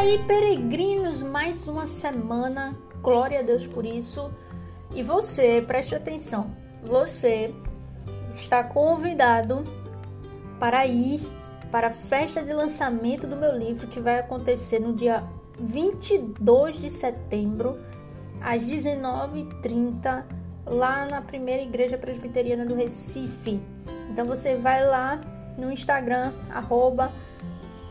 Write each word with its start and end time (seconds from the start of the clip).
aí, 0.00 0.18
peregrinos, 0.26 1.20
mais 1.20 1.68
uma 1.68 1.86
semana. 1.86 2.74
Glória 3.02 3.40
a 3.40 3.42
Deus 3.42 3.66
por 3.66 3.84
isso. 3.84 4.32
E 4.94 5.02
você, 5.02 5.62
preste 5.66 5.94
atenção. 5.94 6.56
Você 6.82 7.54
está 8.34 8.64
convidado 8.64 9.62
para 10.58 10.86
ir 10.86 11.20
para 11.70 11.88
a 11.88 11.92
festa 11.92 12.42
de 12.42 12.50
lançamento 12.50 13.26
do 13.26 13.36
meu 13.36 13.54
livro 13.54 13.88
que 13.88 14.00
vai 14.00 14.18
acontecer 14.18 14.78
no 14.78 14.94
dia 14.94 15.22
22 15.58 16.80
de 16.80 16.88
setembro, 16.88 17.78
às 18.40 18.64
19h30, 18.64 20.24
lá 20.64 21.04
na 21.04 21.20
primeira 21.20 21.62
igreja 21.62 21.98
presbiteriana 21.98 22.64
do 22.64 22.74
Recife. 22.74 23.60
Então 24.10 24.24
você 24.24 24.56
vai 24.56 24.82
lá 24.82 25.20
no 25.58 25.70
Instagram, 25.70 26.32
arroba 26.50 27.12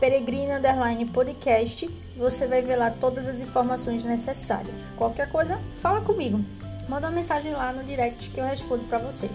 peregrina 0.00 0.56
underline 0.56 1.04
podcast, 1.04 1.86
você 2.16 2.46
vai 2.46 2.62
ver 2.62 2.76
lá 2.76 2.90
todas 2.90 3.28
as 3.28 3.38
informações 3.38 4.02
necessárias. 4.02 4.74
Qualquer 4.96 5.30
coisa, 5.30 5.58
fala 5.82 6.00
comigo. 6.00 6.42
Manda 6.88 7.06
uma 7.06 7.14
mensagem 7.14 7.52
lá 7.52 7.70
no 7.72 7.84
direct 7.84 8.30
que 8.30 8.40
eu 8.40 8.46
respondo 8.46 8.84
para 8.84 8.98
vocês. 8.98 9.30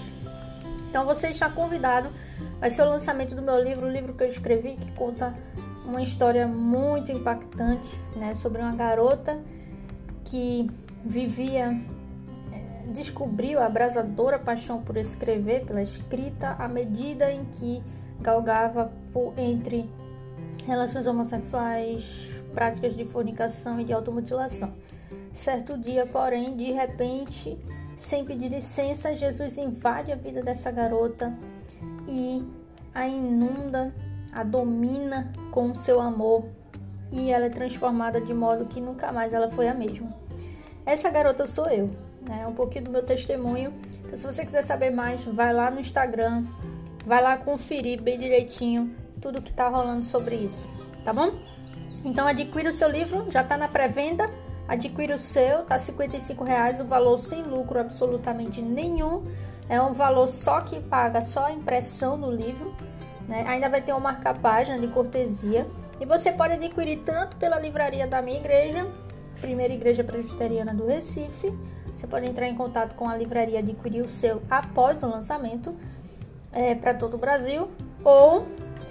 Então 0.90 1.06
você 1.06 1.28
está 1.28 1.50
convidado. 1.50 2.10
Vai 2.60 2.72
ser 2.72 2.82
o 2.82 2.90
lançamento 2.90 3.36
do 3.36 3.42
meu 3.44 3.62
livro, 3.64 3.86
o 3.86 3.90
livro 3.90 4.14
que 4.14 4.24
eu 4.24 4.28
escrevi 4.28 4.76
que 4.76 4.92
conta 4.94 5.36
uma 5.86 6.02
história 6.02 6.48
muito 6.48 7.12
impactante, 7.12 7.96
né, 8.16 8.34
sobre 8.34 8.60
uma 8.60 8.74
garota 8.74 9.40
que 10.24 10.68
vivia 11.04 11.80
é, 12.52 12.88
descobriu 12.92 13.60
a 13.60 13.68
abrasadora 13.68 14.40
paixão 14.40 14.82
por 14.82 14.98
escrever, 14.98 15.64
pela 15.66 15.84
escrita, 15.84 16.56
à 16.58 16.68
medida 16.68 17.32
em 17.32 17.46
que 17.46 17.84
galgava 18.20 18.92
por, 19.14 19.34
entre 19.38 19.88
relações 20.66 21.08
homossexuais, 21.08 22.30
práticas 22.54 22.96
de 22.96 23.06
fornicação 23.06 23.80
e 23.80 23.84
de 23.84 23.94
automutilação. 23.94 24.74
Certo 25.34 25.78
dia, 25.78 26.06
porém, 26.06 26.56
de 26.56 26.72
repente, 26.72 27.58
sem 27.98 28.26
pedir 28.26 28.50
licença, 28.50 29.14
Jesus 29.14 29.58
invade 29.58 30.12
a 30.12 30.16
vida 30.16 30.42
dessa 30.42 30.72
garota 30.72 31.34
e 32.08 32.44
a 32.94 33.08
inunda, 33.08 33.94
a 34.32 34.44
domina 34.44 35.32
com 35.52 35.76
seu 35.76 36.00
amor 36.00 36.46
e 37.12 37.30
ela 37.30 37.46
é 37.46 37.50
transformada 37.50 38.20
de 38.20 38.34
modo 38.34 38.66
que 38.66 38.82
nunca 38.82 39.12
mais 39.12 39.34
ela 39.34 39.52
foi 39.52 39.68
a 39.68 39.74
mesma. 39.74 40.14
Essa 40.86 41.10
garota 41.10 41.46
sou 41.46 41.68
eu, 41.68 41.90
né? 42.22 42.46
Um 42.48 42.54
pouquinho 42.54 42.86
do 42.86 42.92
meu 42.92 43.04
testemunho. 43.04 43.74
Então, 44.06 44.18
se 44.18 44.24
você 44.24 44.46
quiser 44.46 44.64
saber 44.64 44.92
mais, 44.92 45.24
vai 45.24 45.54
lá 45.54 45.70
no 45.70 45.80
Instagram, 45.80 46.46
vai 47.06 47.22
lá 47.22 47.38
conferir 47.38 48.02
bem 48.02 48.20
direitinho 48.20 48.96
tudo 49.22 49.42
que 49.42 49.54
tá 49.54 49.70
rolando 49.70 50.06
sobre 50.06 50.36
isso, 50.36 50.68
tá 51.04 51.12
bom? 51.12 51.32
Então 52.04 52.28
adquira 52.28 52.70
o 52.70 52.74
seu 52.74 52.90
livro, 52.90 53.30
já 53.32 53.44
tá 53.44 53.58
na 53.58 53.68
pré-venda, 53.68 54.30
adquira 54.68 55.16
o 55.16 55.20
seu, 55.20 55.64
tá 55.64 55.78
55 55.78 56.44
reais, 56.44 56.80
o 56.80 56.86
valor 56.86 57.18
sem 57.18 57.42
lucro 57.44 57.80
absolutamente 57.80 58.62
nenhum, 58.62 59.26
é 59.68 59.82
um 59.82 59.94
valor 59.94 60.28
só 60.28 60.62
que 60.62 60.80
paga 60.80 61.22
só 61.22 61.46
a 61.46 61.52
impressão 61.52 62.20
do 62.20 62.32
livro, 62.32 62.76
né? 63.28 63.44
Ainda 63.48 63.70
vai 63.70 63.82
ter 63.82 63.92
uma 63.92 64.00
marca-página 64.00 64.78
de 64.80 64.88
cortesia 64.88 65.68
e 66.00 66.06
você 66.06 66.32
pode 66.32 66.54
adquirir 66.54 67.00
tanto 67.00 67.38
pela 67.38 67.60
livraria 67.60 68.06
da 68.06 68.22
minha 68.22 68.38
igreja, 68.38 68.88
Primeira 69.42 69.74
Igreja 69.74 70.04
Presbiteriana 70.04 70.74
do 70.74 70.86
Recife, 70.86 71.52
você 71.96 72.08
pode 72.08 72.26
entrar 72.26 72.48
em 72.48 72.56
contato 72.56 72.94
com 72.96 73.10
a 73.10 73.16
livraria 73.16 73.56
e 73.56 73.58
adquirir 73.58 74.02
o 74.02 74.10
seu 74.10 74.42
após 74.50 75.02
o 75.02 75.08
lançamento 75.08 75.76
é, 76.52 76.76
para 76.76 76.94
todo 76.94 77.16
o 77.16 77.18
Brasil, 77.18 77.70
ou 78.04 78.46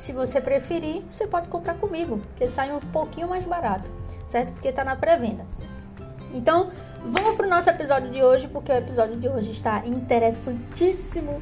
se 0.05 0.13
você 0.13 0.39
preferir, 0.39 1.03
você 1.11 1.27
pode 1.27 1.49
comprar 1.49 1.77
comigo, 1.77 2.19
porque 2.19 2.47
sai 2.47 2.71
um 2.71 2.79
pouquinho 2.79 3.27
mais 3.27 3.43
barato, 3.47 3.89
certo? 4.27 4.53
Porque 4.53 4.69
está 4.69 4.85
na 4.85 4.97
pré-venda. 4.97 5.47
Então, 6.35 6.71
vamos 7.07 7.37
para 7.37 7.47
o 7.47 7.49
nosso 7.49 7.71
episódio 7.71 8.11
de 8.11 8.23
hoje, 8.23 8.47
porque 8.49 8.71
o 8.71 8.77
episódio 8.77 9.17
de 9.17 9.27
hoje 9.27 9.53
está 9.53 9.83
interessantíssimo. 9.87 11.41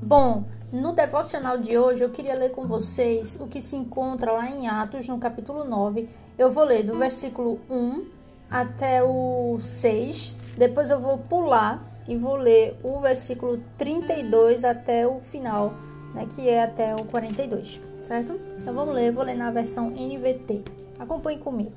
Bom, 0.00 0.44
no 0.70 0.92
devocional 0.92 1.58
de 1.58 1.76
hoje 1.76 2.04
eu 2.04 2.10
queria 2.10 2.36
ler 2.36 2.52
com 2.52 2.68
vocês 2.68 3.36
o 3.40 3.48
que 3.48 3.60
se 3.60 3.74
encontra 3.74 4.30
lá 4.30 4.48
em 4.48 4.68
Atos, 4.68 5.08
no 5.08 5.18
capítulo 5.18 5.64
9. 5.64 6.08
Eu 6.38 6.52
vou 6.52 6.62
ler 6.62 6.84
do 6.84 6.96
versículo 6.96 7.58
1 7.68 8.21
até 8.52 9.02
o 9.02 9.58
6 9.62 10.34
depois 10.56 10.90
eu 10.90 11.00
vou 11.00 11.18
pular 11.18 11.82
e 12.06 12.16
vou 12.16 12.36
ler 12.36 12.76
o 12.82 13.00
versículo 13.00 13.62
32 13.78 14.64
até 14.64 15.06
o 15.06 15.20
final, 15.20 15.72
né, 16.14 16.26
que 16.34 16.48
é 16.48 16.62
até 16.62 16.94
o 16.94 17.04
42, 17.04 17.80
certo? 18.02 18.38
Então 18.58 18.74
vamos 18.74 18.94
ler, 18.94 19.12
vou 19.12 19.24
ler 19.24 19.34
na 19.34 19.50
versão 19.50 19.90
NVT. 19.90 20.62
Acompanhe 20.98 21.38
comigo. 21.38 21.72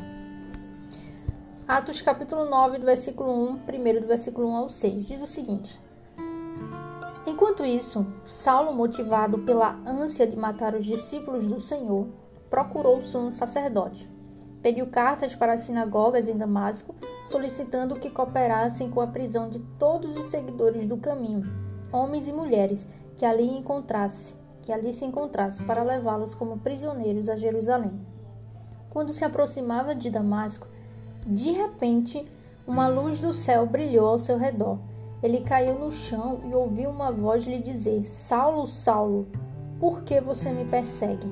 Atos 1.67 2.01
capítulo 2.01 2.45
9, 2.45 2.79
do 2.79 2.85
versículo 2.85 3.51
1, 3.51 3.59
primeiro 3.59 4.01
do 4.01 4.07
versículo 4.07 4.49
1 4.49 4.55
ao 4.55 4.69
6, 4.69 5.05
diz 5.05 5.21
o 5.21 5.25
seguinte: 5.25 5.79
Enquanto 7.25 7.65
isso, 7.65 8.05
Saulo, 8.27 8.73
motivado 8.73 9.39
pela 9.39 9.79
ânsia 9.85 10.27
de 10.27 10.35
matar 10.35 10.75
os 10.75 10.85
discípulos 10.85 11.45
do 11.47 11.59
Senhor, 11.59 12.07
procurou 12.49 12.97
o 12.97 13.01
sumo 13.01 13.31
sacerdote. 13.31 14.14
Pediu 14.65 14.87
cartas 14.87 15.35
para 15.35 15.53
as 15.53 15.61
sinagogas 15.61 16.27
em 16.27 16.35
Damasco 16.35 16.95
solicitando 17.27 17.99
que 17.99 18.09
cooperassem 18.09 18.89
com 18.89 18.99
a 18.99 19.05
prisão 19.05 19.47
de 19.47 19.59
todos 19.77 20.17
os 20.17 20.25
seguidores 20.29 20.87
do 20.87 20.97
caminho, 20.97 21.43
homens 21.91 22.27
e 22.27 22.33
mulheres, 22.33 22.87
que 23.15 23.23
ali 23.23 23.47
encontrasse, 23.47 24.33
que 24.63 24.71
ali 24.71 24.91
se 24.91 25.05
encontrasse, 25.05 25.63
para 25.65 25.83
levá-los 25.83 26.33
como 26.33 26.57
prisioneiros 26.57 27.29
a 27.29 27.35
Jerusalém. 27.35 27.91
Quando 28.89 29.13
se 29.13 29.23
aproximava 29.23 29.93
de 29.93 30.09
Damasco, 30.09 30.65
de 31.27 31.51
repente, 31.51 32.27
uma 32.65 32.87
luz 32.87 33.19
do 33.19 33.35
céu 33.35 33.67
brilhou 33.67 34.07
ao 34.07 34.19
seu 34.19 34.35
redor. 34.35 34.79
Ele 35.21 35.41
caiu 35.41 35.77
no 35.77 35.91
chão 35.91 36.41
e 36.43 36.55
ouviu 36.55 36.89
uma 36.89 37.11
voz 37.11 37.45
lhe 37.45 37.59
dizer: 37.59 38.07
Saulo, 38.07 38.65
Saulo, 38.65 39.27
por 39.79 40.01
que 40.01 40.19
você 40.19 40.49
me 40.49 40.65
persegue? 40.65 41.31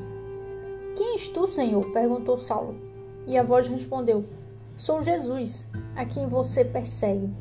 Quem 0.96 1.14
és 1.14 1.30
tu, 1.30 1.48
Senhor? 1.48 1.84
perguntou 1.92 2.38
Saulo. 2.38 2.83
E 3.26 3.38
a 3.38 3.44
voz 3.44 3.68
respondeu: 3.68 4.26
Sou 4.76 5.02
Jesus, 5.02 5.68
a 5.96 6.06
quem 6.06 6.28
você 6.28 6.66
persegue. 6.66 7.32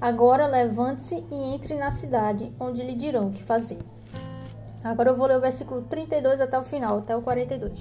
Agora 0.00 0.46
levante-se 0.46 1.24
e 1.30 1.54
entre 1.54 1.74
na 1.74 1.90
cidade, 1.90 2.52
onde 2.58 2.82
lhe 2.82 2.94
dirão 2.94 3.28
o 3.28 3.30
que 3.30 3.42
fazer. 3.42 3.78
Agora 4.82 5.10
eu 5.10 5.16
vou 5.16 5.26
ler 5.26 5.36
o 5.36 5.40
versículo 5.40 5.82
32 5.82 6.40
até 6.40 6.58
o 6.58 6.64
final, 6.64 6.98
até 6.98 7.14
o 7.14 7.20
42. 7.20 7.78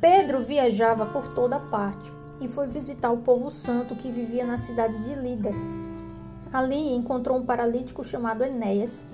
Pedro 0.00 0.44
viajava 0.44 1.06
por 1.06 1.34
toda 1.34 1.58
parte 1.58 2.10
e 2.40 2.46
foi 2.46 2.68
visitar 2.68 3.10
o 3.10 3.18
povo 3.18 3.50
santo 3.50 3.96
que 3.96 4.10
vivia 4.10 4.46
na 4.46 4.56
cidade 4.56 4.96
de 5.04 5.14
Lida. 5.14 5.50
Ali 6.52 6.94
encontrou 6.94 7.38
um 7.38 7.44
paralítico 7.44 8.02
chamado 8.02 8.44
Enéas, 8.44 9.04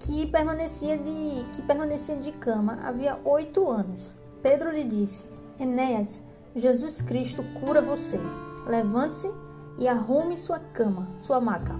que 0.00 0.26
permanecia 0.26 0.96
de, 0.96 1.46
que 1.52 1.62
permanecia 1.62 2.16
de 2.16 2.32
cama 2.32 2.78
havia 2.82 3.18
oito 3.24 3.68
anos. 3.68 4.14
Pedro 4.42 4.70
lhe 4.70 4.84
disse: 4.84 5.24
Enéas, 5.60 6.22
Jesus 6.54 7.00
Cristo 7.02 7.44
cura 7.60 7.80
você. 7.80 8.18
Levante-se 8.66 9.30
e 9.78 9.86
arrume 9.86 10.36
sua 10.36 10.58
cama, 10.58 11.08
sua 11.22 11.40
maca. 11.40 11.74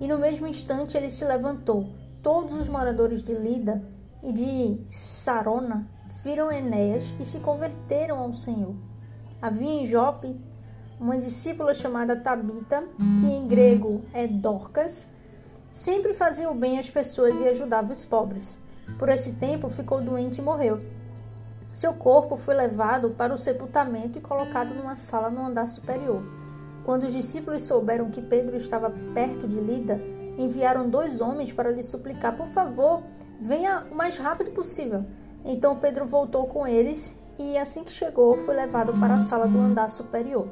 E 0.00 0.06
no 0.06 0.18
mesmo 0.18 0.46
instante 0.46 0.96
ele 0.96 1.10
se 1.10 1.24
levantou. 1.24 1.88
Todos 2.22 2.52
os 2.52 2.68
moradores 2.68 3.22
de 3.22 3.32
Lida 3.32 3.82
e 4.22 4.32
de 4.32 4.80
Sarona 4.90 5.88
viram 6.22 6.50
Enéas 6.50 7.04
e 7.20 7.24
se 7.24 7.38
converteram 7.38 8.18
ao 8.18 8.32
Senhor. 8.32 8.74
Havia 9.40 9.82
em 9.82 9.86
Jope 9.86 10.36
uma 10.98 11.18
discípula 11.18 11.74
chamada 11.74 12.16
Tabita, 12.16 12.84
que 13.20 13.26
em 13.26 13.46
grego 13.46 14.02
é 14.12 14.26
Dorcas, 14.26 15.06
sempre 15.72 16.14
fazia 16.14 16.50
o 16.50 16.54
bem 16.54 16.78
às 16.78 16.88
pessoas 16.88 17.38
e 17.38 17.48
ajudava 17.48 17.92
os 17.92 18.04
pobres. 18.04 18.58
Por 18.98 19.08
esse 19.08 19.34
tempo 19.34 19.68
ficou 19.68 20.00
doente 20.00 20.38
e 20.38 20.42
morreu. 20.42 20.80
Seu 21.76 21.92
corpo 21.92 22.38
foi 22.38 22.54
levado 22.54 23.10
para 23.10 23.34
o 23.34 23.36
sepultamento 23.36 24.16
e 24.16 24.22
colocado 24.22 24.74
numa 24.74 24.96
sala 24.96 25.28
no 25.28 25.44
andar 25.44 25.68
superior. 25.68 26.22
Quando 26.86 27.04
os 27.04 27.12
discípulos 27.12 27.64
souberam 27.64 28.10
que 28.10 28.22
Pedro 28.22 28.56
estava 28.56 28.88
perto 29.12 29.46
de 29.46 29.60
Lida, 29.60 30.00
enviaram 30.38 30.88
dois 30.88 31.20
homens 31.20 31.52
para 31.52 31.70
lhe 31.70 31.82
suplicar: 31.82 32.34
Por 32.34 32.46
favor, 32.46 33.02
venha 33.38 33.84
o 33.92 33.94
mais 33.94 34.16
rápido 34.16 34.52
possível. 34.52 35.04
Então 35.44 35.76
Pedro 35.76 36.06
voltou 36.06 36.46
com 36.46 36.66
eles 36.66 37.14
e, 37.38 37.58
assim 37.58 37.84
que 37.84 37.92
chegou, 37.92 38.38
foi 38.46 38.56
levado 38.56 38.98
para 38.98 39.12
a 39.12 39.20
sala 39.20 39.46
do 39.46 39.58
andar 39.58 39.90
superior. 39.90 40.48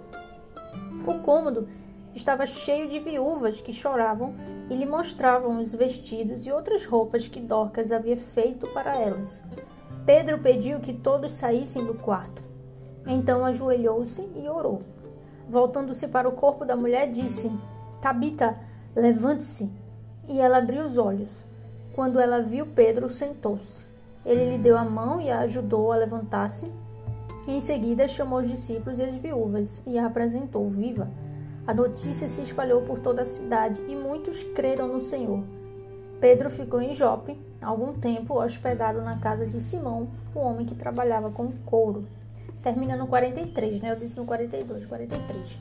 O 1.06 1.20
cômodo 1.20 1.66
estava 2.14 2.46
cheio 2.46 2.86
de 2.86 3.00
viúvas 3.00 3.62
que 3.62 3.72
choravam 3.72 4.34
e 4.68 4.76
lhe 4.76 4.84
mostravam 4.84 5.58
os 5.58 5.74
vestidos 5.74 6.44
e 6.44 6.52
outras 6.52 6.84
roupas 6.84 7.26
que 7.26 7.40
Dorcas 7.40 7.90
havia 7.90 8.18
feito 8.18 8.66
para 8.74 8.94
elas. 8.94 9.42
Pedro 10.06 10.38
pediu 10.38 10.80
que 10.80 10.92
todos 10.92 11.32
saíssem 11.32 11.84
do 11.84 11.94
quarto. 11.94 12.42
Então 13.06 13.44
ajoelhou-se 13.44 14.28
e 14.36 14.46
orou. 14.48 14.82
Voltando-se 15.48 16.08
para 16.08 16.28
o 16.28 16.32
corpo 16.32 16.64
da 16.66 16.76
mulher, 16.76 17.10
disse: 17.10 17.50
Tabita, 18.02 18.54
levante-se. 18.94 19.70
e 20.28 20.40
ela 20.40 20.58
abriu 20.58 20.84
os 20.84 20.98
olhos. 20.98 21.30
Quando 21.94 22.18
ela 22.18 22.42
viu 22.42 22.66
Pedro, 22.66 23.08
sentou-se. 23.08 23.86
Ele 24.26 24.50
lhe 24.50 24.58
deu 24.58 24.76
a 24.76 24.84
mão 24.84 25.20
e 25.20 25.30
a 25.30 25.40
ajudou 25.40 25.92
a 25.92 25.96
levantar-se. 25.96 26.70
Em 27.46 27.60
seguida, 27.60 28.08
chamou 28.08 28.40
os 28.40 28.48
discípulos 28.48 28.98
e 28.98 29.02
as 29.02 29.16
viúvas 29.16 29.82
e 29.86 29.98
a 29.98 30.06
apresentou 30.06 30.66
viva. 30.66 31.08
A 31.66 31.72
notícia 31.72 32.28
se 32.28 32.42
espalhou 32.42 32.82
por 32.82 32.98
toda 32.98 33.22
a 33.22 33.26
cidade 33.26 33.82
e 33.88 33.96
muitos 33.96 34.42
creram 34.54 34.88
no 34.88 35.00
Senhor. 35.00 35.42
Pedro 36.20 36.50
ficou 36.50 36.80
em 36.80 36.94
Jope 36.94 37.38
algum 37.60 37.94
tempo 37.94 38.40
hospedado 38.40 39.00
na 39.00 39.18
casa 39.18 39.46
de 39.46 39.60
Simão, 39.60 40.08
o 40.34 40.40
homem 40.40 40.66
que 40.66 40.74
trabalhava 40.74 41.30
com 41.30 41.50
couro. 41.64 42.06
Termina 42.62 42.96
no 42.96 43.06
43, 43.06 43.82
né? 43.82 43.92
Eu 43.92 43.96
disse 43.96 44.16
no 44.16 44.24
42, 44.24 44.86
43. 44.86 45.58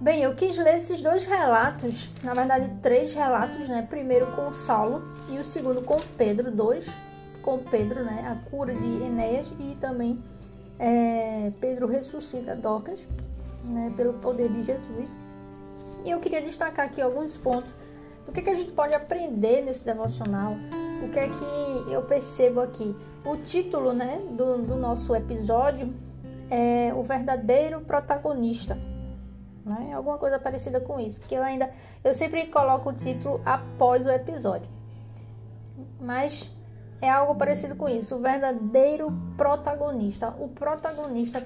Bem, 0.00 0.22
eu 0.22 0.34
quis 0.34 0.56
ler 0.56 0.76
esses 0.76 1.02
dois 1.02 1.24
relatos, 1.24 2.08
na 2.24 2.32
verdade 2.32 2.70
três 2.80 3.12
relatos, 3.12 3.68
né? 3.68 3.86
Primeiro 3.88 4.26
com 4.34 4.54
Saulo 4.54 5.02
e 5.28 5.38
o 5.38 5.44
segundo 5.44 5.82
com 5.82 5.98
Pedro, 6.16 6.50
dois 6.50 6.86
com 7.42 7.58
Pedro, 7.58 8.02
né? 8.02 8.26
A 8.26 8.50
cura 8.50 8.74
de 8.74 9.02
Enéas 9.02 9.46
e 9.58 9.76
também 9.78 10.18
é, 10.78 11.52
Pedro 11.60 11.86
ressuscita 11.86 12.56
Docas, 12.56 13.06
né? 13.64 13.92
Pelo 13.94 14.14
poder 14.14 14.48
de 14.48 14.62
Jesus. 14.62 15.18
E 16.02 16.10
eu 16.10 16.18
queria 16.18 16.40
destacar 16.40 16.86
aqui 16.86 17.02
alguns 17.02 17.36
pontos 17.36 17.70
do 18.26 18.32
que, 18.32 18.42
que 18.42 18.50
a 18.50 18.54
gente 18.54 18.72
pode 18.72 18.94
aprender 18.94 19.62
nesse 19.62 19.84
devocional, 19.84 20.54
o 21.02 21.10
que 21.10 21.18
é 21.18 21.28
que 21.28 21.92
eu 21.92 22.02
percebo 22.02 22.60
aqui. 22.60 22.94
O 23.24 23.36
título, 23.36 23.92
né? 23.92 24.20
Do, 24.32 24.58
do 24.58 24.76
nosso 24.76 25.14
episódio 25.14 25.92
é 26.50 26.92
o 26.94 27.02
verdadeiro 27.02 27.80
protagonista 27.82 28.76
né? 29.64 29.92
Alguma 29.94 30.18
coisa 30.18 30.38
parecida 30.38 30.80
com 30.80 30.98
isso, 30.98 31.20
porque 31.20 31.34
eu 31.34 31.42
ainda 31.42 31.70
eu 32.02 32.14
sempre 32.14 32.46
coloco 32.46 32.90
o 32.90 32.92
título 32.92 33.40
após 33.44 34.04
o 34.06 34.10
episódio. 34.10 34.68
Mas 36.00 36.50
é 37.00 37.08
algo 37.08 37.34
parecido 37.34 37.76
com 37.76 37.88
isso, 37.88 38.16
o 38.16 38.20
verdadeiro 38.20 39.12
protagonista, 39.36 40.34
o 40.38 40.48
protagonista 40.48 41.44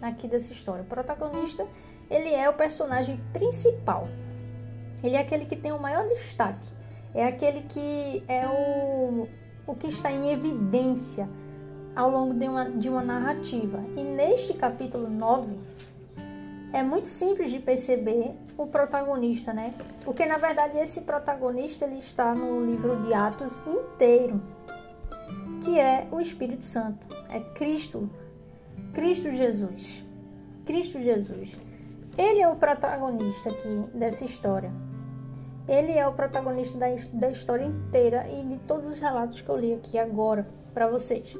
aqui 0.00 0.28
dessa 0.28 0.52
história. 0.52 0.82
O 0.82 0.86
protagonista, 0.86 1.66
ele 2.10 2.32
é 2.32 2.48
o 2.48 2.54
personagem 2.54 3.20
principal. 3.32 4.08
Ele 5.02 5.16
é 5.16 5.20
aquele 5.20 5.46
que 5.46 5.56
tem 5.56 5.72
o 5.72 5.80
maior 5.80 6.06
destaque. 6.08 6.68
É 7.14 7.24
aquele 7.24 7.62
que 7.62 8.22
é 8.28 8.46
o, 8.46 9.26
o 9.66 9.74
que 9.74 9.88
está 9.88 10.10
em 10.10 10.30
evidência 10.30 11.28
ao 11.94 12.10
longo 12.10 12.34
de 12.34 12.46
uma, 12.46 12.64
de 12.70 12.88
uma 12.88 13.02
narrativa. 13.02 13.82
E 13.96 14.02
neste 14.02 14.52
capítulo 14.52 15.08
9, 15.08 15.58
é 16.72 16.82
muito 16.82 17.08
simples 17.08 17.50
de 17.50 17.58
perceber 17.58 18.34
o 18.58 18.66
protagonista, 18.66 19.52
né? 19.52 19.74
Porque 20.04 20.26
na 20.26 20.36
verdade 20.36 20.78
esse 20.78 21.00
protagonista 21.00 21.86
ele 21.86 21.98
está 21.98 22.34
no 22.34 22.60
livro 22.60 22.96
de 23.02 23.14
Atos 23.14 23.62
inteiro, 23.66 24.42
que 25.64 25.78
é 25.78 26.06
o 26.10 26.20
Espírito 26.20 26.64
Santo, 26.64 27.06
é 27.30 27.40
Cristo, 27.54 28.10
Cristo 28.92 29.30
Jesus, 29.30 30.04
Cristo 30.66 31.00
Jesus. 31.00 31.56
Ele 32.18 32.40
é 32.40 32.48
o 32.48 32.56
protagonista 32.56 33.50
aqui 33.50 33.84
dessa 33.94 34.24
história. 34.24 34.72
Ele 35.68 35.92
é 35.92 36.06
o 36.06 36.12
protagonista 36.12 36.78
da, 36.78 36.86
da 37.12 37.30
história 37.30 37.64
inteira 37.64 38.28
e 38.28 38.42
de 38.42 38.58
todos 38.58 38.86
os 38.86 38.98
relatos 38.98 39.40
que 39.40 39.48
eu 39.48 39.56
li 39.56 39.74
aqui 39.74 39.98
agora 39.98 40.46
para 40.72 40.86
vocês. 40.86 41.36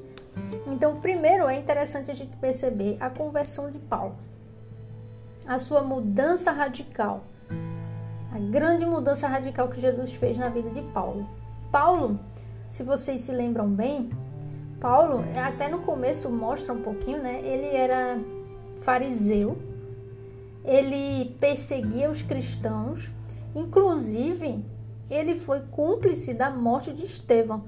Então, 0.67 1.01
primeiro 1.01 1.49
é 1.49 1.59
interessante 1.59 2.11
a 2.11 2.15
gente 2.15 2.37
perceber 2.37 2.97
a 3.01 3.09
conversão 3.09 3.71
de 3.71 3.79
Paulo 3.79 4.17
a 5.47 5.59
sua 5.59 5.83
mudança 5.83 6.51
radical. 6.51 7.25
A 8.33 8.39
grande 8.39 8.85
mudança 8.85 9.29
radical 9.29 9.69
que 9.69 9.81
Jesus 9.81 10.13
fez 10.13 10.37
na 10.37 10.49
vida 10.49 10.71
de 10.71 10.83
Paulo. 10.93 11.27
Paulo, 11.71 12.19
se 12.69 12.83
vocês 12.83 13.21
se 13.21 13.33
lembram 13.33 13.69
bem, 13.69 14.11
Paulo, 14.81 15.25
até 15.37 15.69
no 15.69 15.79
começo 15.81 16.29
mostra 16.29 16.75
um 16.75 16.83
pouquinho, 16.83 17.23
né? 17.23 17.41
Ele 17.43 17.75
era 17.75 18.19
fariseu, 18.81 19.57
ele 20.65 21.37
perseguia 21.41 22.11
os 22.11 22.21
cristãos, 22.23 23.11
inclusive 23.57 24.65
ele 25.11 25.35
foi 25.35 25.61
cúmplice 25.63 26.33
da 26.33 26.49
morte 26.51 26.93
de 26.93 27.07
Estevão. 27.07 27.65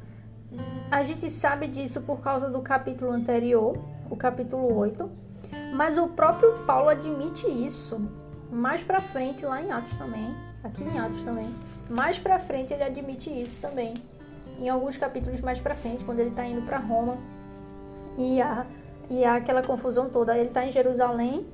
A 0.90 1.02
gente 1.02 1.28
sabe 1.28 1.66
disso 1.66 2.00
por 2.02 2.20
causa 2.20 2.48
do 2.48 2.62
capítulo 2.62 3.10
anterior, 3.10 3.76
o 4.08 4.16
capítulo 4.16 4.72
8 4.76 5.28
mas 5.72 5.98
o 5.98 6.08
próprio 6.08 6.52
Paulo 6.66 6.88
admite 6.88 7.46
isso. 7.46 8.00
Mais 8.50 8.82
para 8.82 9.00
frente, 9.00 9.44
lá 9.44 9.62
em 9.62 9.70
Atos 9.70 9.96
também, 9.96 10.34
aqui 10.64 10.82
em 10.82 10.98
Atos 10.98 11.22
também, 11.22 11.46
mais 11.88 12.18
para 12.18 12.38
frente 12.38 12.72
ele 12.72 12.82
admite 12.82 13.30
isso 13.30 13.60
também. 13.60 13.94
Em 14.58 14.68
alguns 14.68 14.96
capítulos 14.96 15.40
mais 15.40 15.60
para 15.60 15.74
frente, 15.74 16.04
quando 16.04 16.20
ele 16.20 16.30
está 16.30 16.44
indo 16.44 16.62
para 16.62 16.78
Roma 16.78 17.18
e 18.16 18.40
há, 18.40 18.66
e 19.08 19.24
há 19.24 19.36
aquela 19.36 19.62
confusão 19.62 20.08
toda. 20.08 20.36
Ele 20.36 20.48
está 20.48 20.64
em 20.64 20.72
Jerusalém 20.72 21.46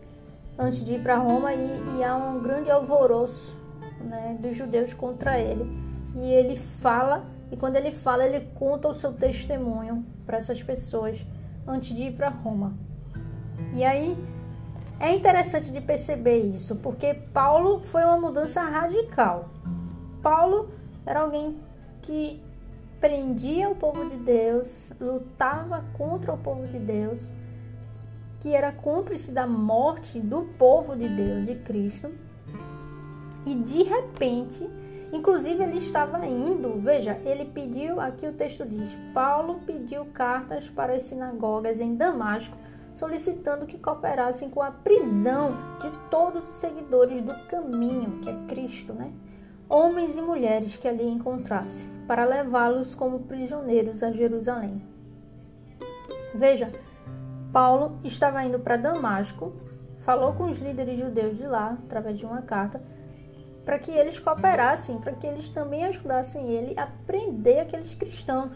antes 0.58 0.82
de 0.82 0.94
ir 0.94 1.02
para 1.02 1.16
Roma 1.16 1.52
e, 1.52 1.98
e, 1.98 2.04
há 2.04 2.16
um 2.16 2.40
grande 2.40 2.70
alvoroço 2.70 3.54
né, 4.04 4.36
dos 4.40 4.56
judeus 4.56 4.94
contra 4.94 5.38
ele. 5.38 5.64
E 6.14 6.32
ele 6.32 6.56
fala, 6.56 7.24
e 7.50 7.56
quando 7.56 7.76
ele 7.76 7.90
fala, 7.90 8.24
ele 8.24 8.46
conta 8.54 8.88
o 8.88 8.94
seu 8.94 9.12
testemunho 9.12 10.04
para 10.24 10.38
essas 10.38 10.62
pessoas 10.62 11.24
antes 11.66 11.94
de 11.94 12.04
ir 12.04 12.12
para 12.12 12.28
Roma. 12.28 12.72
E 13.72 13.84
aí 13.84 14.16
é 15.00 15.12
interessante 15.12 15.70
de 15.70 15.80
perceber 15.80 16.38
isso, 16.38 16.76
porque 16.76 17.14
Paulo 17.14 17.80
foi 17.80 18.04
uma 18.04 18.18
mudança 18.18 18.60
radical. 18.62 19.48
Paulo 20.22 20.70
era 21.04 21.20
alguém 21.20 21.58
que 22.00 22.42
prendia 23.00 23.68
o 23.68 23.74
povo 23.74 24.08
de 24.08 24.16
Deus, 24.16 24.68
lutava 25.00 25.84
contra 25.94 26.32
o 26.32 26.38
povo 26.38 26.66
de 26.66 26.78
Deus, 26.78 27.20
que 28.40 28.54
era 28.54 28.72
cúmplice 28.72 29.30
da 29.30 29.46
morte 29.46 30.20
do 30.20 30.42
povo 30.58 30.96
de 30.96 31.08
Deus, 31.08 31.46
de 31.46 31.54
Cristo. 31.56 32.10
E 33.46 33.54
de 33.54 33.82
repente, 33.82 34.68
inclusive 35.12 35.62
ele 35.62 35.78
estava 35.78 36.24
indo, 36.26 36.80
veja, 36.80 37.20
ele 37.24 37.44
pediu, 37.44 38.00
aqui 38.00 38.26
o 38.26 38.32
texto 38.32 38.64
diz: 38.64 38.88
Paulo 39.12 39.60
pediu 39.66 40.06
cartas 40.06 40.68
para 40.68 40.94
as 40.94 41.02
sinagogas 41.02 41.80
em 41.80 41.94
Damasco 41.94 42.56
solicitando 42.94 43.66
que 43.66 43.76
cooperassem 43.76 44.48
com 44.48 44.62
a 44.62 44.70
prisão 44.70 45.52
de 45.80 45.90
todos 46.08 46.48
os 46.48 46.54
seguidores 46.54 47.20
do 47.22 47.34
caminho, 47.48 48.20
que 48.20 48.30
é 48.30 48.36
Cristo, 48.48 48.92
né? 48.92 49.12
Homens 49.68 50.16
e 50.16 50.22
mulheres 50.22 50.76
que 50.76 50.86
ali 50.86 51.06
encontrasse, 51.08 51.88
para 52.06 52.24
levá-los 52.24 52.94
como 52.94 53.20
prisioneiros 53.20 54.02
a 54.02 54.12
Jerusalém. 54.12 54.80
Veja, 56.34 56.70
Paulo 57.52 57.98
estava 58.04 58.44
indo 58.44 58.60
para 58.60 58.76
Damasco, 58.76 59.52
falou 60.04 60.34
com 60.34 60.44
os 60.44 60.58
líderes 60.58 60.98
judeus 60.98 61.36
de 61.36 61.46
lá, 61.46 61.76
através 61.84 62.18
de 62.18 62.26
uma 62.26 62.42
carta, 62.42 62.80
para 63.64 63.78
que 63.78 63.90
eles 63.90 64.18
cooperassem, 64.18 64.98
para 64.98 65.12
que 65.12 65.26
eles 65.26 65.48
também 65.48 65.84
ajudassem 65.84 66.50
ele 66.50 66.74
a 66.78 66.86
prender 67.06 67.60
aqueles 67.60 67.94
cristãos. 67.94 68.52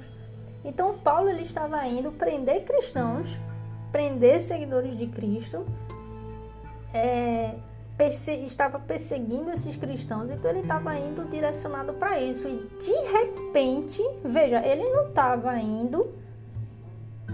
Então 0.64 0.98
Paulo 0.98 1.28
ele 1.28 1.42
estava 1.42 1.86
indo 1.86 2.12
prender 2.12 2.64
cristãos 2.64 3.28
prender 3.92 4.42
seguidores 4.42 4.96
de 4.96 5.06
Cristo, 5.06 5.64
é, 6.92 7.54
perse 7.96 8.32
estava 8.46 8.78
perseguindo 8.78 9.50
esses 9.50 9.76
cristãos, 9.76 10.30
então 10.30 10.50
ele 10.50 10.60
estava 10.60 10.96
indo 10.98 11.24
direcionado 11.24 11.94
para 11.94 12.20
isso. 12.20 12.46
E 12.48 12.68
de 12.80 12.92
repente, 13.12 14.02
veja, 14.24 14.64
ele 14.64 14.84
não 14.90 15.08
estava 15.08 15.58
indo 15.58 16.14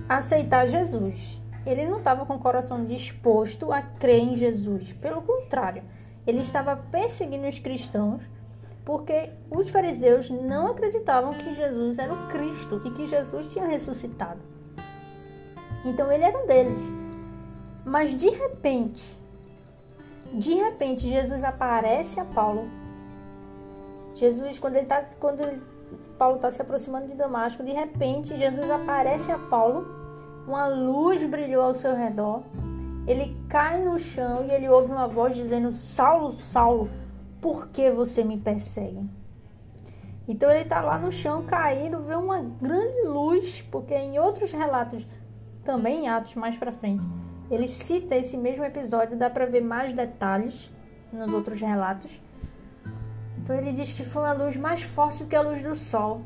aceitar 0.09 0.67
Jesus. 0.67 1.41
Ele 1.67 1.87
não 1.87 1.99
estava 1.99 2.27
com 2.27 2.35
o 2.35 2.39
coração 2.39 2.85
disposto 2.85 3.73
a 3.73 3.81
crer 3.81 4.23
em 4.23 4.37
Jesus. 4.37 4.93
Pelo 4.93 5.23
contrário, 5.23 5.83
ele 6.27 6.41
estava 6.41 6.77
perseguindo 6.77 7.47
os 7.47 7.59
cristãos 7.59 8.23
porque 8.85 9.31
os 9.51 9.71
fariseus 9.71 10.29
não 10.29 10.69
acreditavam 10.69 11.33
que 11.35 11.55
Jesus 11.55 11.99
era 11.99 12.13
o 12.13 12.29
Cristo 12.29 12.83
e 12.85 12.91
que 12.91 13.07
Jesus 13.07 13.47
tinha 13.47 13.67
ressuscitado. 13.67 14.41
Então 15.85 16.11
ele 16.13 16.25
era 16.25 16.39
um 16.39 16.47
deles. 16.47 16.79
Mas 17.85 18.15
de 18.15 18.29
repente, 18.29 19.03
de 20.33 20.55
repente, 20.55 21.07
Jesus 21.07 21.43
aparece 21.43 22.19
a 22.19 22.25
Paulo. 22.25 22.69
Jesus, 24.15 24.59
quando 24.59 24.77
ele 24.77 24.87
tá, 24.87 25.05
quando 25.21 25.41
ele, 25.41 25.63
Paulo 26.19 26.37
está 26.37 26.51
se 26.51 26.61
aproximando 26.61 27.09
de 27.09 27.15
Damasco, 27.15 27.63
de 27.63 27.73
repente 27.73 28.37
Jesus 28.37 28.71
aparece 28.71 29.31
a 29.31 29.39
Paulo. 29.39 29.87
Uma 30.47 30.67
luz 30.67 31.23
brilhou 31.25 31.63
ao 31.63 31.75
seu 31.75 31.95
redor. 31.95 32.43
Ele 33.07 33.37
cai 33.49 33.83
no 33.83 33.99
chão 33.99 34.45
e 34.47 34.51
ele 34.51 34.69
ouve 34.69 34.91
uma 34.91 35.07
voz 35.07 35.37
dizendo: 35.37 35.73
Saulo, 35.73 36.33
Saulo, 36.33 36.91
por 37.41 37.69
que 37.69 37.91
você 37.91 38.25
me 38.25 38.39
persegue? 38.39 39.05
Então 40.27 40.51
ele 40.51 40.63
está 40.63 40.81
lá 40.81 40.99
no 40.99 41.13
chão 41.13 41.45
caído, 41.45 42.03
vê 42.03 42.15
uma 42.15 42.41
grande 42.41 43.07
luz, 43.07 43.61
porque 43.71 43.95
em 43.95 44.19
outros 44.19 44.53
relatos 44.53 45.07
também 45.63 46.05
em 46.05 46.09
Atos 46.09 46.35
mais 46.35 46.57
para 46.57 46.73
frente. 46.73 47.05
Ele 47.51 47.69
cita 47.69 48.17
esse 48.17 48.37
mesmo 48.37 48.65
episódio, 48.65 49.19
dá 49.19 49.29
para 49.29 49.45
ver 49.45 49.61
mais 49.61 49.93
detalhes 49.93 50.71
nos 51.13 51.33
outros 51.33 51.61
relatos. 51.61 52.19
Então 53.39 53.55
ele 53.57 53.73
diz 53.73 53.93
que 53.93 54.05
foi 54.05 54.23
uma 54.23 54.33
luz 54.33 54.57
mais 54.57 54.83
forte 54.83 55.23
do 55.23 55.29
que 55.29 55.37
a 55.37 55.43
luz 55.43 55.63
do 55.63 55.77
sol. 55.77 56.23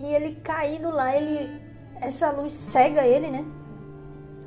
E 0.00 0.06
ele 0.06 0.36
caído 0.36 0.90
lá, 0.90 1.14
ele 1.14 1.62
essa 2.00 2.30
luz 2.30 2.52
cega 2.52 3.06
ele, 3.06 3.30
né? 3.30 3.44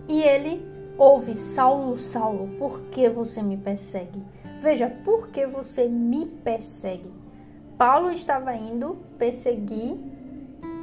E 0.10 0.22
ele 0.22 0.67
ouve: 0.98 1.36
Saulo, 1.36 1.98
Saulo, 1.98 2.50
por 2.58 2.82
que 2.89 3.10
você 3.10 3.42
me 3.42 3.58
persegue? 3.58 4.22
Veja, 4.62 4.89
por 5.06 5.30
que 5.30 5.46
você 5.46 5.88
me 5.88 6.25
persegue? 6.25 7.12
Paulo 7.77 8.12
estava 8.12 8.56
indo 8.56 8.98
perseguir 9.18 9.98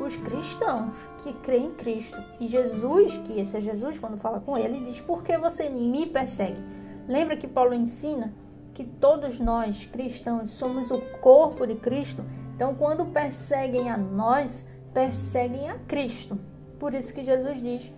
os 0.01 0.17
cristãos 0.19 0.97
que 1.23 1.33
creem 1.33 1.67
em 1.67 1.75
Cristo. 1.75 2.23
E 2.39 2.47
Jesus, 2.47 3.13
que 3.25 3.41
esse 3.41 3.57
é 3.57 3.61
Jesus, 3.61 3.99
quando 3.99 4.19
fala 4.19 4.41
com 4.41 4.57
ele, 4.57 4.85
diz: 4.85 5.01
Por 5.01 5.23
que 5.23 5.37
você 5.37 5.69
me 5.69 6.07
persegue? 6.07 6.63
Lembra 7.09 7.37
que 7.37 7.47
Paulo 7.47 7.75
ensina 7.75 8.33
que 8.73 8.85
todos 8.85 9.39
nós 9.39 9.87
cristãos 9.87 10.51
somos 10.51 10.91
o 10.91 11.01
corpo 11.21 11.67
de 11.67 11.75
Cristo? 11.75 12.25
Então, 12.55 12.75
quando 12.75 13.07
perseguem 13.07 13.91
a 13.91 13.97
nós, 13.97 14.67
perseguem 14.93 15.69
a 15.69 15.79
Cristo. 15.81 16.39
Por 16.79 16.95
isso 16.95 17.13
que 17.13 17.25
Jesus 17.25 17.61
diz: 17.61 17.93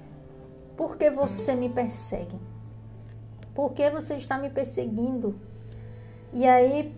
Por 0.76 0.96
que 0.96 1.10
você 1.10 1.54
me 1.54 1.68
persegue? 1.68 2.36
Por 3.54 3.72
que 3.72 3.88
você 3.90 4.14
está 4.14 4.36
me 4.38 4.50
perseguindo? 4.50 5.34
E 6.32 6.46
aí, 6.46 6.94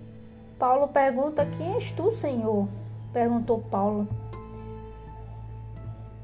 Paulo 0.58 0.88
pergunta: 0.88 1.46
Quem 1.56 1.74
és 1.74 1.90
tu, 1.92 2.12
Senhor? 2.12 2.68
Perguntou 3.12 3.60
Paulo. 3.70 4.08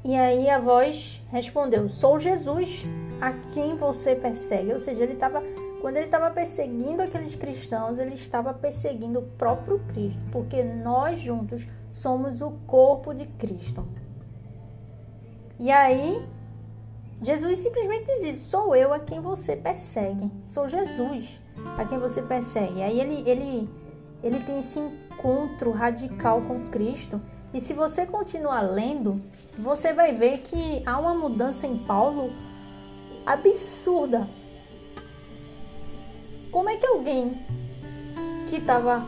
E 0.03 0.15
aí 0.15 0.49
a 0.49 0.59
voz 0.59 1.21
respondeu: 1.31 1.87
Sou 1.87 2.19
Jesus, 2.19 2.85
a 3.21 3.31
quem 3.53 3.75
você 3.75 4.15
persegue. 4.15 4.73
Ou 4.73 4.79
seja, 4.79 5.03
ele 5.03 5.13
estava 5.13 5.41
quando 5.85 5.97
ele 5.97 6.05
estava 6.05 6.31
perseguindo 6.31 7.01
aqueles 7.03 7.35
cristãos, 7.35 7.99
ele 7.99 8.15
estava 8.15 8.53
perseguindo 8.55 9.19
o 9.19 9.27
próprio 9.37 9.79
Cristo, 9.89 10.19
porque 10.31 10.63
nós 10.63 11.19
juntos 11.19 11.67
somos 11.93 12.41
o 12.41 12.51
corpo 12.65 13.13
de 13.13 13.27
Cristo. 13.27 13.85
E 15.59 15.71
aí, 15.71 16.27
Jesus 17.21 17.59
simplesmente 17.59 18.05
diz 18.05 18.35
isso: 18.35 18.49
sou 18.49 18.75
eu 18.75 18.93
a 18.93 18.99
quem 18.99 19.19
você 19.19 19.55
persegue. 19.55 20.31
Sou 20.47 20.67
Jesus 20.67 21.39
a 21.77 21.85
quem 21.85 21.97
você 21.99 22.21
persegue. 22.21 22.81
Aí 22.81 22.99
ele, 22.99 23.29
ele, 23.29 23.69
ele 24.23 24.39
tem 24.41 24.59
esse 24.59 24.79
encontro 24.79 25.71
radical 25.71 26.41
com 26.41 26.69
Cristo. 26.69 27.19
E 27.53 27.61
se 27.61 27.73
você 27.73 28.05
continuar 28.05 28.61
lendo, 28.61 29.21
você 29.57 29.93
vai 29.93 30.13
ver 30.13 30.39
que 30.39 30.83
há 30.85 30.99
uma 30.99 31.13
mudança 31.13 31.65
em 31.65 31.77
Paulo 31.77 32.31
absurda. 33.25 34.27
Como 36.51 36.69
é 36.69 36.75
que 36.77 36.85
alguém 36.85 37.33
que 38.49 38.57
estava 38.57 39.05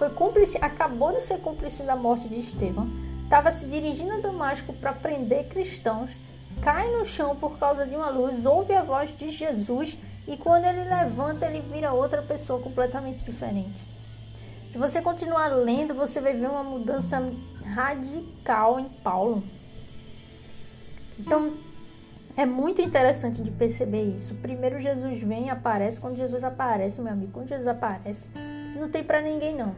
foi 0.00 0.08
cúmplice, 0.10 0.56
acabou 0.62 1.12
de 1.12 1.20
ser 1.20 1.38
cúmplice 1.40 1.82
da 1.82 1.94
morte 1.94 2.26
de 2.26 2.40
Estevão, 2.40 2.88
estava 3.22 3.52
se 3.52 3.66
dirigindo 3.66 4.14
a 4.14 4.20
Damasco 4.20 4.72
para 4.72 4.94
prender 4.94 5.46
cristãos, 5.48 6.08
cai 6.62 6.90
no 6.90 7.06
chão 7.06 7.36
por 7.36 7.58
causa 7.58 7.86
de 7.86 7.94
uma 7.94 8.10
luz, 8.10 8.44
ouve 8.44 8.72
a 8.72 8.82
voz 8.82 9.16
de 9.16 9.30
Jesus 9.30 9.96
e 10.26 10.36
quando 10.36 10.64
ele 10.64 10.84
levanta, 10.84 11.46
ele 11.46 11.60
vira 11.72 11.92
outra 11.92 12.22
pessoa 12.22 12.60
completamente 12.60 13.24
diferente. 13.24 13.90
Se 14.70 14.78
você 14.78 15.00
continuar 15.02 15.48
lendo, 15.48 15.94
você 15.94 16.20
vai 16.20 16.34
ver 16.34 16.48
uma 16.48 16.62
mudança 16.62 17.20
radical 17.74 18.78
em 18.78 18.88
Paulo. 18.88 19.42
Então, 21.18 21.52
é 22.36 22.46
muito 22.46 22.80
interessante 22.80 23.42
de 23.42 23.50
perceber 23.50 24.02
isso. 24.14 24.34
Primeiro 24.36 24.80
Jesus 24.80 25.20
vem 25.20 25.50
aparece. 25.50 26.00
Quando 26.00 26.16
Jesus 26.16 26.44
aparece, 26.44 27.00
meu 27.00 27.12
amigo, 27.12 27.32
quando 27.32 27.48
Jesus 27.48 27.66
aparece, 27.66 28.28
não 28.78 28.88
tem 28.88 29.02
para 29.02 29.20
ninguém 29.20 29.56
não. 29.56 29.74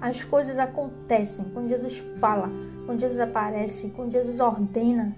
As 0.00 0.24
coisas 0.24 0.58
acontecem 0.58 1.44
quando 1.54 1.68
Jesus 1.68 2.02
fala, 2.20 2.50
quando 2.84 3.00
Jesus 3.00 3.20
aparece, 3.20 3.92
quando 3.94 4.10
Jesus 4.10 4.40
ordena. 4.40 5.14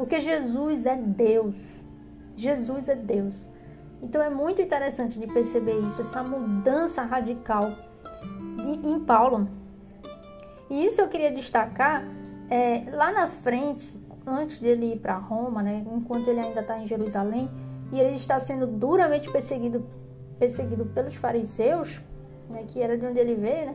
Porque 0.00 0.18
Jesus 0.18 0.86
é 0.86 0.96
Deus. 0.96 1.84
Jesus 2.34 2.88
é 2.88 2.96
Deus. 2.96 3.34
Então 4.02 4.22
é 4.22 4.30
muito 4.30 4.62
interessante 4.62 5.18
de 5.18 5.26
perceber 5.26 5.78
isso, 5.80 6.00
essa 6.00 6.22
mudança 6.22 7.02
radical 7.02 7.70
em 8.82 8.98
Paulo. 9.00 9.46
E 10.70 10.86
isso 10.86 11.02
eu 11.02 11.08
queria 11.08 11.30
destacar 11.30 12.02
é, 12.48 12.84
lá 12.90 13.12
na 13.12 13.28
frente, 13.28 13.94
antes 14.26 14.58
dele 14.58 14.94
ir 14.94 15.00
para 15.00 15.18
Roma, 15.18 15.62
né, 15.62 15.84
enquanto 15.94 16.28
ele 16.28 16.40
ainda 16.40 16.62
está 16.62 16.78
em 16.78 16.86
Jerusalém, 16.86 17.50
e 17.92 18.00
ele 18.00 18.16
está 18.16 18.38
sendo 18.40 18.66
duramente 18.66 19.30
perseguido 19.30 19.86
perseguido 20.38 20.86
pelos 20.86 21.14
fariseus, 21.14 22.00
né, 22.48 22.64
que 22.66 22.80
era 22.80 22.96
de 22.96 23.04
onde 23.04 23.18
ele 23.18 23.34
veio, 23.34 23.66
né, 23.66 23.74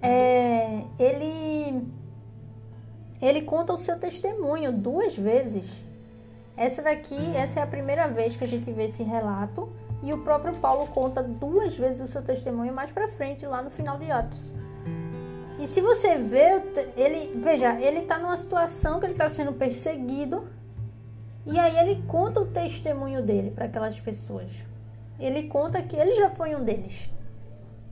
é, 0.00 0.84
ele, 0.96 1.88
ele 3.26 3.42
conta 3.42 3.72
o 3.72 3.78
seu 3.78 3.98
testemunho 3.98 4.72
duas 4.72 5.16
vezes. 5.16 5.64
Essa 6.56 6.82
daqui, 6.82 7.16
essa 7.34 7.60
é 7.60 7.62
a 7.62 7.66
primeira 7.66 8.06
vez 8.08 8.36
que 8.36 8.44
a 8.44 8.48
gente 8.48 8.70
vê 8.72 8.84
esse 8.84 9.02
relato, 9.02 9.72
e 10.02 10.12
o 10.12 10.18
próprio 10.18 10.54
Paulo 10.54 10.86
conta 10.88 11.22
duas 11.22 11.74
vezes 11.74 12.02
o 12.02 12.12
seu 12.12 12.22
testemunho 12.22 12.72
mais 12.72 12.92
para 12.92 13.08
frente, 13.08 13.46
lá 13.46 13.62
no 13.62 13.70
final 13.70 13.98
de 13.98 14.10
Atos. 14.10 14.40
E 15.58 15.66
se 15.66 15.80
você 15.80 16.16
vê, 16.16 16.62
ele, 16.96 17.40
veja, 17.40 17.80
ele 17.80 18.00
está 18.00 18.18
numa 18.18 18.36
situação 18.36 19.00
que 19.00 19.06
ele 19.06 19.12
está 19.12 19.28
sendo 19.28 19.52
perseguido, 19.52 20.46
e 21.46 21.58
aí 21.58 21.78
ele 21.78 22.02
conta 22.06 22.40
o 22.40 22.46
testemunho 22.46 23.22
dele 23.22 23.50
para 23.50 23.66
aquelas 23.66 23.98
pessoas 23.98 24.52
ele 25.18 25.48
conta 25.48 25.82
que 25.82 25.96
ele 25.96 26.12
já 26.12 26.30
foi 26.30 26.54
um 26.54 26.64
deles. 26.64 27.08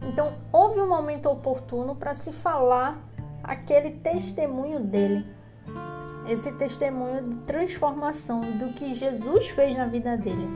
Então, 0.00 0.34
houve 0.52 0.80
um 0.80 0.88
momento 0.88 1.28
oportuno 1.28 1.94
para 1.94 2.14
se 2.14 2.32
falar 2.32 2.98
aquele 3.42 3.92
testemunho 3.92 4.80
dele. 4.80 5.25
Esse 6.28 6.52
testemunho 6.52 7.22
de 7.28 7.42
transformação 7.42 8.40
do 8.40 8.72
que 8.75 8.94
Jesus 8.94 9.49
fez 9.49 9.76
na 9.76 9.87
vida 9.87 10.16
dele. 10.16 10.49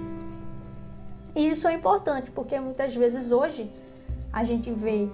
E 1.34 1.48
isso 1.48 1.66
é 1.68 1.74
importante, 1.74 2.30
porque 2.30 2.58
muitas 2.58 2.94
vezes 2.94 3.32
hoje 3.32 3.70
a 4.32 4.44
gente 4.44 4.70
vê, 4.70 5.08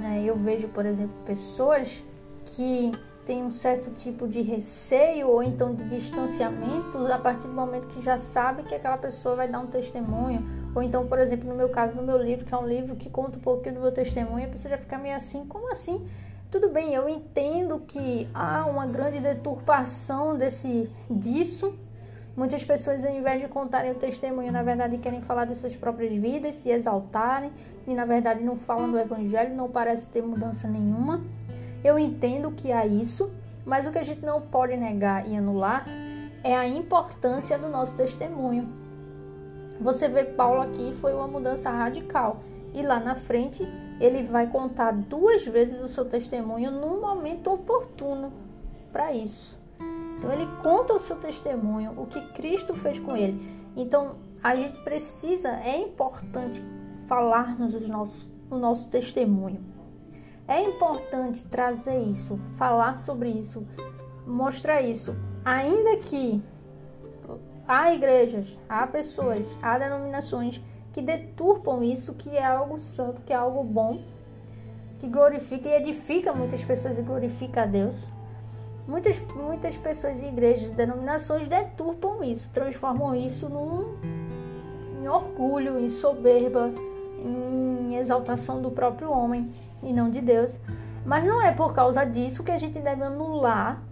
né, 0.00 0.24
eu 0.24 0.36
vejo, 0.36 0.68
por 0.68 0.86
exemplo, 0.86 1.14
pessoas 1.24 2.02
que 2.44 2.92
têm 3.26 3.44
um 3.44 3.50
certo 3.50 3.90
tipo 3.90 4.26
de 4.26 4.40
receio 4.40 5.28
ou 5.28 5.42
então 5.42 5.74
de 5.74 5.84
distanciamento 5.84 6.96
a 7.12 7.18
partir 7.18 7.46
do 7.46 7.52
momento 7.52 7.86
que 7.88 8.00
já 8.00 8.16
sabe 8.16 8.62
que 8.62 8.74
aquela 8.74 8.96
pessoa 8.96 9.36
vai 9.36 9.46
dar 9.46 9.60
um 9.60 9.66
testemunho 9.66 10.58
ou 10.74 10.82
então, 10.82 11.06
por 11.06 11.18
exemplo, 11.18 11.48
no 11.48 11.54
meu 11.54 11.68
caso, 11.68 11.96
no 11.96 12.02
meu 12.02 12.16
livro, 12.16 12.44
que 12.44 12.54
é 12.54 12.56
um 12.56 12.66
livro 12.66 12.94
que 12.96 13.10
conta 13.10 13.36
um 13.36 13.40
pouquinho 13.40 13.76
do 13.76 13.80
meu 13.80 13.92
testemunho, 13.92 14.46
a 14.46 14.48
pessoa 14.48 14.70
já 14.70 14.78
fica 14.78 14.96
meio 14.96 15.16
assim, 15.16 15.44
como 15.46 15.70
assim? 15.72 16.06
Tudo 16.50 16.70
bem, 16.70 16.94
eu 16.94 17.06
entendo 17.06 17.80
que 17.80 18.26
há 18.32 18.64
uma 18.64 18.86
grande 18.86 19.20
deturpação 19.20 20.34
desse, 20.34 20.90
disso. 21.10 21.78
Muitas 22.34 22.64
pessoas, 22.64 23.04
ao 23.04 23.12
invés 23.12 23.42
de 23.42 23.48
contarem 23.48 23.90
o 23.90 23.96
testemunho, 23.96 24.50
na 24.50 24.62
verdade 24.62 24.96
querem 24.96 25.20
falar 25.20 25.44
de 25.44 25.54
suas 25.54 25.76
próprias 25.76 26.10
vidas, 26.10 26.54
se 26.54 26.70
exaltarem, 26.70 27.52
e 27.86 27.94
na 27.94 28.06
verdade 28.06 28.42
não 28.42 28.56
falam 28.56 28.90
do 28.90 28.98
evangelho, 28.98 29.54
não 29.54 29.68
parece 29.68 30.08
ter 30.08 30.22
mudança 30.22 30.66
nenhuma. 30.66 31.20
Eu 31.84 31.98
entendo 31.98 32.50
que 32.52 32.72
há 32.72 32.86
isso, 32.86 33.30
mas 33.66 33.86
o 33.86 33.92
que 33.92 33.98
a 33.98 34.02
gente 34.02 34.24
não 34.24 34.40
pode 34.40 34.74
negar 34.74 35.28
e 35.28 35.36
anular 35.36 35.86
é 36.42 36.56
a 36.56 36.66
importância 36.66 37.58
do 37.58 37.68
nosso 37.68 37.94
testemunho. 37.94 38.66
Você 39.82 40.08
vê 40.08 40.24
Paulo 40.24 40.62
aqui 40.62 40.94
foi 40.94 41.12
uma 41.12 41.28
mudança 41.28 41.68
radical. 41.70 42.40
E 42.72 42.82
lá 42.82 42.98
na 43.00 43.16
frente 43.16 43.66
ele 44.00 44.22
vai 44.22 44.46
contar 44.46 44.92
duas 44.92 45.46
vezes 45.46 45.80
o 45.80 45.88
seu 45.88 46.04
testemunho 46.04 46.70
num 46.70 47.00
momento 47.00 47.52
oportuno 47.52 48.32
para 48.92 49.12
isso. 49.12 49.58
Então 50.16 50.32
ele 50.32 50.46
conta 50.62 50.94
o 50.94 51.00
seu 51.00 51.16
testemunho, 51.16 51.94
o 51.96 52.06
que 52.06 52.20
Cristo 52.32 52.74
fez 52.74 52.98
com 52.98 53.16
ele. 53.16 53.40
Então 53.76 54.16
a 54.42 54.54
gente 54.54 54.80
precisa, 54.82 55.48
é 55.48 55.80
importante 55.80 56.62
falarmos 57.06 57.74
os 57.74 57.88
nossos, 57.88 58.28
o 58.50 58.56
nosso 58.56 58.88
testemunho. 58.88 59.60
É 60.46 60.62
importante 60.62 61.44
trazer 61.44 61.98
isso, 62.00 62.38
falar 62.56 62.98
sobre 62.98 63.28
isso, 63.30 63.66
mostrar 64.26 64.80
isso, 64.80 65.14
ainda 65.44 65.98
que 65.98 66.42
Há 67.68 67.92
igrejas, 67.92 68.58
há 68.66 68.86
pessoas, 68.86 69.46
há 69.60 69.78
denominações 69.78 70.58
que 70.92 71.02
deturpam 71.02 71.82
isso, 71.82 72.14
que 72.14 72.36
é 72.36 72.44
algo 72.44 72.78
santo, 72.78 73.22
que 73.22 73.32
é 73.32 73.36
algo 73.36 73.62
bom, 73.62 74.02
que 74.98 75.08
glorifica 75.08 75.68
e 75.68 75.74
edifica 75.74 76.32
muitas 76.32 76.62
pessoas 76.64 76.98
e 76.98 77.02
glorifica 77.02 77.62
a 77.62 77.66
Deus. 77.66 77.96
Muitas, 78.86 79.20
muitas 79.34 79.76
pessoas 79.76 80.18
e 80.20 80.24
igrejas, 80.24 80.70
denominações 80.70 81.46
deturpam 81.46 82.24
isso, 82.24 82.50
transformam 82.52 83.14
isso 83.14 83.48
num, 83.48 83.96
em 85.00 85.06
orgulho, 85.06 85.78
em 85.78 85.90
soberba, 85.90 86.72
em 87.22 87.96
exaltação 87.96 88.62
do 88.62 88.70
próprio 88.70 89.10
homem 89.10 89.52
e 89.82 89.92
não 89.92 90.10
de 90.10 90.20
Deus. 90.20 90.58
Mas 91.04 91.24
não 91.24 91.42
é 91.42 91.52
por 91.52 91.74
causa 91.74 92.04
disso 92.04 92.42
que 92.42 92.50
a 92.50 92.58
gente 92.58 92.78
deve 92.80 93.02
anular 93.02 93.82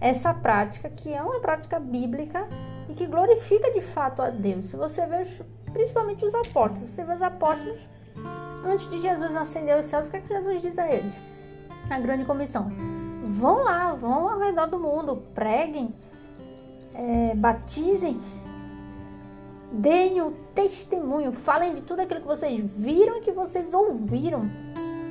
essa 0.00 0.32
prática, 0.32 0.88
que 0.88 1.12
é 1.12 1.22
uma 1.22 1.40
prática 1.40 1.80
bíblica 1.80 2.46
e 2.88 2.94
que 2.94 3.06
glorifica 3.06 3.72
de 3.72 3.80
fato 3.80 4.22
a 4.22 4.30
Deus. 4.30 4.68
Se 4.68 4.76
você 4.76 5.06
vê, 5.06 5.24
principalmente 5.70 6.24
os 6.24 6.34
apóstolos, 6.34 6.90
você 6.90 7.04
vê 7.04 7.14
os 7.14 7.22
apóstolos, 7.22 7.78
antes 8.64 8.88
de 8.90 9.00
Jesus 9.00 9.34
ascender 9.34 9.78
os 9.80 9.86
céus, 9.86 10.06
o 10.06 10.10
que, 10.10 10.16
é 10.16 10.20
que 10.20 10.28
Jesus 10.28 10.62
diz 10.62 10.78
a 10.78 10.90
eles? 10.90 11.12
A 11.90 11.98
grande 11.98 12.24
comissão. 12.24 12.70
Vão 13.24 13.64
lá, 13.64 13.92
vão 13.94 14.28
ao 14.28 14.38
redor 14.38 14.66
do 14.66 14.78
mundo, 14.78 15.22
preguem, 15.34 15.90
é, 16.94 17.34
batizem, 17.34 18.18
deem 19.72 20.20
o 20.20 20.32
testemunho, 20.54 21.32
falem 21.32 21.74
de 21.74 21.82
tudo 21.82 22.00
aquilo 22.00 22.20
que 22.20 22.26
vocês 22.26 22.64
viram 22.76 23.18
e 23.18 23.20
que 23.20 23.32
vocês 23.32 23.72
ouviram. 23.72 24.50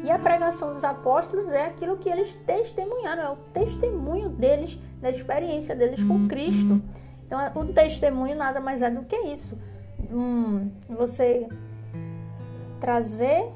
E 0.04 0.12
a 0.12 0.20
pregação 0.20 0.74
dos 0.74 0.84
apóstolos 0.84 1.48
é 1.50 1.66
aquilo 1.66 1.98
que 1.98 2.10
eles 2.10 2.34
testemunharam, 2.46 3.24
é 3.24 3.30
o 3.30 3.36
testemunho 3.54 4.30
deles, 4.30 4.78
da 5.02 5.10
experiência 5.10 5.76
deles 5.76 6.02
com 6.04 6.28
Cristo. 6.28 6.82
Então, 7.26 7.40
o 7.56 7.74
testemunho 7.74 8.36
nada 8.36 8.60
mais 8.60 8.82
é 8.82 8.90
do 8.90 9.04
que 9.04 9.16
isso. 9.16 9.58
Hum, 10.12 10.72
você 10.88 11.48
trazer, 12.80 13.52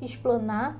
explanar 0.00 0.78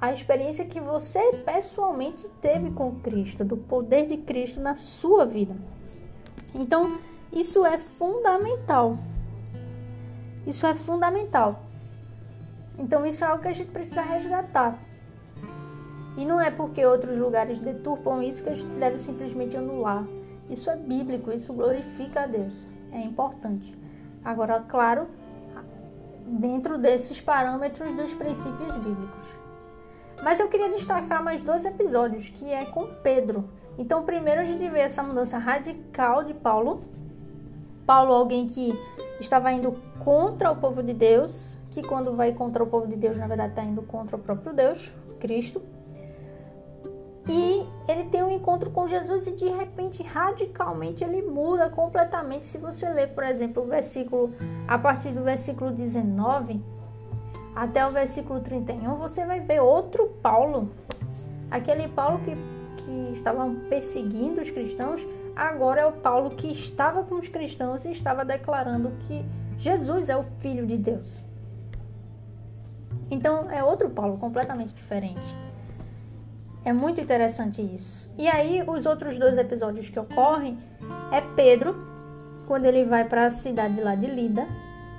a 0.00 0.12
experiência 0.12 0.64
que 0.64 0.80
você 0.80 1.20
pessoalmente 1.44 2.28
teve 2.40 2.70
com 2.70 2.96
Cristo, 3.00 3.44
do 3.44 3.56
poder 3.56 4.06
de 4.06 4.16
Cristo 4.16 4.58
na 4.58 4.74
sua 4.74 5.26
vida. 5.26 5.54
Então, 6.54 6.98
isso 7.32 7.64
é 7.64 7.78
fundamental. 7.78 8.98
Isso 10.46 10.66
é 10.66 10.74
fundamental. 10.74 11.62
Então, 12.78 13.04
isso 13.04 13.22
é 13.22 13.26
algo 13.26 13.42
que 13.42 13.48
a 13.48 13.52
gente 13.52 13.70
precisa 13.70 14.00
resgatar. 14.00 14.78
E 16.16 16.24
não 16.24 16.40
é 16.40 16.50
porque 16.50 16.84
outros 16.84 17.18
lugares 17.18 17.60
deturpam 17.60 18.22
isso 18.22 18.42
que 18.42 18.48
a 18.48 18.54
gente 18.54 18.74
deve 18.78 18.98
simplesmente 18.98 19.56
anular. 19.56 20.04
Isso 20.48 20.68
é 20.70 20.76
bíblico, 20.76 21.30
isso 21.30 21.52
glorifica 21.52 22.22
a 22.22 22.26
Deus. 22.26 22.52
É 22.90 23.00
importante. 23.00 23.78
Agora, 24.24 24.64
claro, 24.68 25.08
dentro 26.26 26.78
desses 26.78 27.20
parâmetros 27.20 27.94
dos 27.96 28.14
princípios 28.14 28.76
bíblicos. 28.76 29.40
Mas 30.22 30.38
eu 30.38 30.48
queria 30.48 30.68
destacar 30.68 31.22
mais 31.24 31.40
dois 31.40 31.64
episódios, 31.64 32.28
que 32.28 32.52
é 32.52 32.66
com 32.66 32.86
Pedro. 33.02 33.48
Então, 33.78 34.04
primeiro 34.04 34.42
a 34.42 34.44
gente 34.44 34.68
vê 34.68 34.80
essa 34.80 35.02
mudança 35.02 35.38
radical 35.38 36.24
de 36.24 36.34
Paulo. 36.34 36.84
Paulo, 37.86 38.12
alguém 38.12 38.46
que 38.46 38.78
estava 39.18 39.50
indo 39.50 39.76
contra 40.04 40.50
o 40.50 40.56
povo 40.56 40.82
de 40.82 40.92
Deus, 40.92 41.58
que 41.70 41.82
quando 41.82 42.14
vai 42.14 42.32
contra 42.32 42.62
o 42.62 42.66
povo 42.66 42.86
de 42.86 42.96
Deus, 42.96 43.16
na 43.16 43.26
verdade 43.26 43.50
está 43.50 43.62
indo 43.62 43.82
contra 43.82 44.16
o 44.16 44.18
próprio 44.18 44.52
Deus, 44.52 44.92
Cristo. 45.18 45.62
E 47.30 47.64
ele 47.86 48.06
tem 48.06 48.24
um 48.24 48.30
encontro 48.32 48.70
com 48.70 48.88
Jesus 48.88 49.24
e 49.28 49.30
de 49.30 49.48
repente, 49.48 50.02
radicalmente, 50.02 51.04
ele 51.04 51.22
muda 51.22 51.70
completamente. 51.70 52.44
Se 52.46 52.58
você 52.58 52.88
ler, 52.88 53.14
por 53.14 53.22
exemplo, 53.22 53.62
o 53.62 53.66
versículo, 53.66 54.34
a 54.66 54.76
partir 54.76 55.12
do 55.12 55.22
versículo 55.22 55.70
19 55.70 56.60
até 57.54 57.86
o 57.86 57.92
versículo 57.92 58.40
31, 58.40 58.96
você 58.96 59.24
vai 59.24 59.38
ver 59.38 59.60
outro 59.60 60.08
Paulo. 60.20 60.72
Aquele 61.52 61.86
Paulo 61.86 62.18
que, 62.24 62.34
que 62.82 63.12
estavam 63.14 63.54
perseguindo 63.68 64.40
os 64.40 64.50
cristãos, 64.50 65.00
agora 65.36 65.82
é 65.82 65.86
o 65.86 65.92
Paulo 65.92 66.30
que 66.30 66.50
estava 66.50 67.04
com 67.04 67.14
os 67.14 67.28
cristãos 67.28 67.84
e 67.84 67.92
estava 67.92 68.24
declarando 68.24 68.90
que 69.06 69.24
Jesus 69.56 70.08
é 70.08 70.16
o 70.16 70.24
Filho 70.40 70.66
de 70.66 70.76
Deus. 70.76 71.16
Então 73.08 73.48
é 73.48 73.62
outro 73.62 73.88
Paulo 73.88 74.18
completamente 74.18 74.74
diferente. 74.74 75.49
É 76.64 76.72
muito 76.72 77.00
interessante 77.00 77.62
isso. 77.62 78.10
E 78.18 78.28
aí, 78.28 78.62
os 78.66 78.84
outros 78.84 79.18
dois 79.18 79.36
episódios 79.38 79.88
que 79.88 79.98
ocorrem 79.98 80.58
é 81.10 81.20
Pedro, 81.34 81.74
quando 82.46 82.66
ele 82.66 82.84
vai 82.84 83.08
para 83.08 83.26
a 83.26 83.30
cidade 83.30 83.80
lá 83.80 83.94
de 83.94 84.06
Lida, 84.06 84.46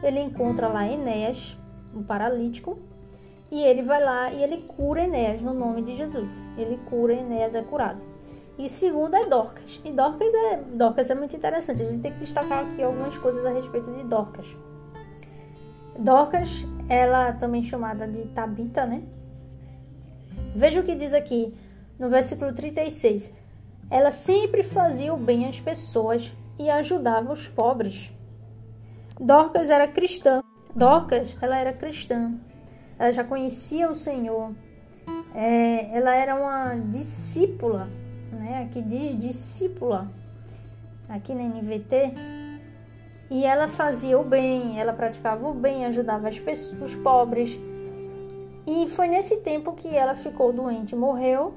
ele 0.01 0.20
encontra 0.20 0.68
lá 0.68 0.88
Enéas, 0.88 1.56
um 1.96 2.01
paralítico, 2.01 2.80
e 3.51 3.62
ele 3.62 3.84
vai 3.84 4.03
lá 4.03 4.32
e 4.32 4.41
ele 4.41 4.62
cura 4.62 5.03
Enéas 5.03 5.41
no 5.41 5.53
nome 5.53 5.84
de 5.84 5.96
Jesus. 5.96 6.34
Ele 6.58 6.80
cura 6.89 7.13
Enéas 7.13 7.54
é 7.54 7.62
curado. 7.62 8.02
E 8.58 8.69
segundo 8.69 9.15
é 9.15 9.26
Dorcas. 9.26 9.82
E 9.84 9.91
Dorcas 9.91 10.34
é, 10.34 10.58
Dorcas 10.74 11.10
é 11.10 11.15
muito 11.15 11.36
interessante. 11.36 11.82
A 11.82 11.86
gente 11.86 12.02
tem 12.02 12.13
que 12.13 12.19
destacar 12.19 12.63
aqui 12.63 12.82
algumas 12.82 13.17
coisas 13.17 13.45
a 13.45 13.52
respeito 13.52 13.91
de 13.91 14.04
Dorcas. 14.04 14.56
Dorcas, 16.00 16.65
ela 16.88 17.34
também 17.34 17.62
chamada 17.62 18.08
de 18.08 18.24
Tabita, 18.30 18.86
né? 18.86 19.04
Veja 20.56 20.80
o 20.80 20.84
que 20.84 20.96
diz 20.96 21.14
aqui 21.14 21.54
no 21.98 22.10
versículo 22.10 22.54
36. 22.54 23.32
Ela 23.90 24.12
sempre 24.12 24.64
fazia 24.64 25.14
o 25.14 25.18
bem 25.18 25.48
às 25.48 25.60
pessoas 25.60 26.32
e 26.58 26.70
ajudava 26.70 27.32
os 27.32 27.48
pobres. 27.48 28.12
Dorcas 29.20 29.70
era 29.70 29.88
cristã. 29.88 30.42
Dorcas, 30.76 31.38
ela 31.42 31.58
era 31.58 31.74
cristã. 31.74 32.34
Ela 32.98 33.12
já 33.12 33.24
conhecia 33.24 33.90
o 33.90 33.96
Senhor. 33.96 34.52
É, 35.34 35.96
ela 35.96 36.14
era 36.16 36.36
uma 36.36 36.76
discípula, 36.90 37.88
né? 38.32 38.64
Aqui 38.64 38.82
diz 38.82 39.18
discípula, 39.18 40.12
aqui 41.08 41.34
na 41.34 41.44
NVT. 41.44 42.14
E 43.30 43.46
ela 43.46 43.68
fazia 43.70 44.20
o 44.20 44.24
bem, 44.24 44.80
ela 44.80 44.92
praticava 44.92 45.48
o 45.48 45.54
bem, 45.54 45.86
ajudava 45.86 46.28
as 46.28 46.38
pessoas, 46.38 46.82
os 46.82 46.96
pobres 46.98 47.58
e 48.65 48.88
foi 48.88 49.08
nesse 49.08 49.38
tempo 49.38 49.74
que 49.74 49.95
ela 49.95 50.15
ficou 50.15 50.54
doente, 50.54 50.95
morreu. 50.95 51.54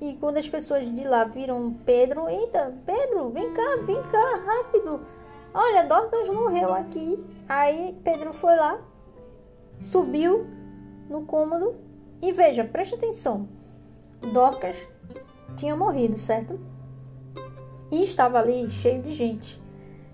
E 0.00 0.14
quando 0.14 0.38
as 0.38 0.48
pessoas 0.48 0.84
de 0.94 1.04
lá 1.04 1.24
viram 1.24 1.74
Pedro, 1.84 2.28
eita, 2.28 2.74
Pedro, 2.86 3.28
vem 3.30 3.52
cá, 3.52 3.76
vem 3.84 4.02
cá, 4.04 4.40
rápido. 4.46 5.00
Olha, 5.52 5.82
Dorcas 5.82 6.28
morreu 6.28 6.72
aqui. 6.72 7.22
Aí 7.48 7.98
Pedro 8.02 8.32
foi 8.32 8.56
lá, 8.56 8.80
subiu 9.80 10.46
no 11.08 11.26
cômodo 11.26 11.74
e 12.22 12.32
veja, 12.32 12.64
preste 12.64 12.94
atenção. 12.94 13.48
Dorcas 14.32 14.76
tinha 15.56 15.76
morrido, 15.76 16.18
certo? 16.18 16.58
E 17.90 18.02
estava 18.02 18.38
ali 18.38 18.70
cheio 18.70 19.02
de 19.02 19.10
gente, 19.10 19.60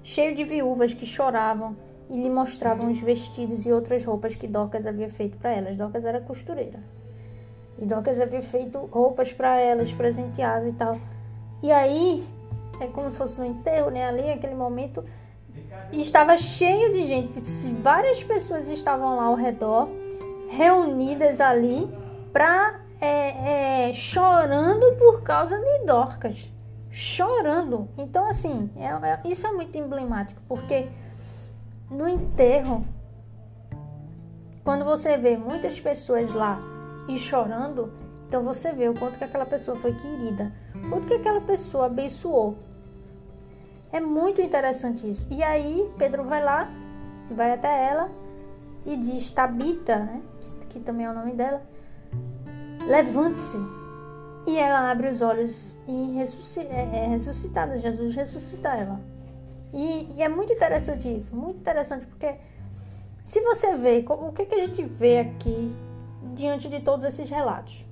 cheio 0.02 0.34
de 0.34 0.42
viúvas 0.44 0.94
que 0.94 1.04
choravam, 1.04 1.76
e 2.08 2.16
lhe 2.16 2.30
mostravam 2.30 2.90
os 2.90 2.98
vestidos 3.00 3.66
e 3.66 3.72
outras 3.72 4.04
roupas 4.04 4.36
que 4.36 4.46
Dorcas 4.46 4.86
havia 4.86 5.08
feito 5.08 5.36
para 5.38 5.52
elas. 5.52 5.76
Dorcas 5.76 6.04
era 6.04 6.20
costureira. 6.20 6.78
E 7.78 7.84
Dorcas 7.84 8.20
havia 8.20 8.42
feito 8.42 8.78
roupas 8.78 9.32
para 9.32 9.58
elas, 9.58 9.92
presenteado 9.92 10.68
e 10.68 10.72
tal. 10.72 10.98
E 11.62 11.70
aí, 11.70 12.24
é 12.80 12.86
como 12.86 13.10
se 13.10 13.16
fosse 13.16 13.40
um 13.40 13.44
enterro, 13.44 13.90
né? 13.90 14.06
Ali, 14.06 14.30
aquele 14.30 14.54
momento, 14.54 15.04
estava 15.92 16.38
cheio 16.38 16.92
de 16.92 17.06
gente. 17.06 17.40
Várias 17.82 18.22
pessoas 18.22 18.68
estavam 18.70 19.16
lá 19.16 19.24
ao 19.24 19.34
redor, 19.34 19.88
reunidas 20.48 21.40
ali, 21.40 21.88
pra, 22.32 22.80
é, 23.00 23.88
é, 23.88 23.92
chorando 23.92 24.96
por 24.98 25.22
causa 25.22 25.58
de 25.58 25.84
Dorcas. 25.84 26.48
Chorando. 26.90 27.88
Então, 27.98 28.26
assim, 28.26 28.70
é, 28.76 28.86
é, 28.86 29.20
isso 29.26 29.46
é 29.46 29.52
muito 29.52 29.76
emblemático, 29.76 30.40
porque 30.48 30.88
no 31.90 32.08
enterro, 32.08 32.84
quando 34.64 34.84
você 34.84 35.16
vê 35.16 35.36
muitas 35.36 35.80
pessoas 35.80 36.32
lá 36.32 36.58
e 37.08 37.18
chorando, 37.18 37.92
então 38.26 38.42
você 38.42 38.72
vê 38.72 38.88
o 38.88 38.94
quanto 38.94 39.18
que 39.18 39.24
aquela 39.24 39.46
pessoa 39.46 39.76
foi 39.78 39.94
querida, 39.94 40.52
o 40.74 40.90
quanto 40.90 41.06
que 41.06 41.14
aquela 41.14 41.40
pessoa 41.40 41.86
abençoou. 41.86 42.56
É 43.92 44.00
muito 44.00 44.42
interessante 44.42 45.08
isso. 45.08 45.26
E 45.30 45.42
aí 45.42 45.88
Pedro 45.96 46.24
vai 46.24 46.42
lá, 46.42 46.68
vai 47.30 47.52
até 47.52 47.86
ela 47.88 48.10
e 48.84 48.96
diz 48.96 49.30
Tabita, 49.30 49.96
né? 49.96 50.20
Que, 50.40 50.66
que 50.66 50.80
também 50.80 51.06
é 51.06 51.10
o 51.10 51.14
nome 51.14 51.32
dela. 51.32 51.62
Levante-se. 52.88 53.58
E 54.46 54.58
ela 54.58 54.90
abre 54.90 55.08
os 55.08 55.22
olhos 55.22 55.76
e 55.88 56.12
ressuscita, 56.12 56.72
é, 56.72 57.04
é 57.04 57.06
ressuscitada. 57.08 57.78
Jesus 57.78 58.14
ressuscita 58.14 58.68
ela. 58.68 59.00
E, 59.76 60.08
e, 60.16 60.22
é 60.22 60.28
muito 60.28 60.54
interessante 60.54 61.14
isso, 61.14 61.36
muito 61.36 61.58
interessante, 61.58 62.06
porque 62.06 62.36
se 63.22 63.42
você 63.42 63.76
vê, 63.76 64.02
o 64.08 64.32
que, 64.32 64.46
que 64.46 64.54
a 64.54 64.60
gente 64.60 64.82
vê 64.82 65.18
aqui 65.18 65.70
diante 66.34 66.66
de 66.66 66.80
todos 66.80 67.04
esses 67.04 67.28
relatos? 67.28 67.84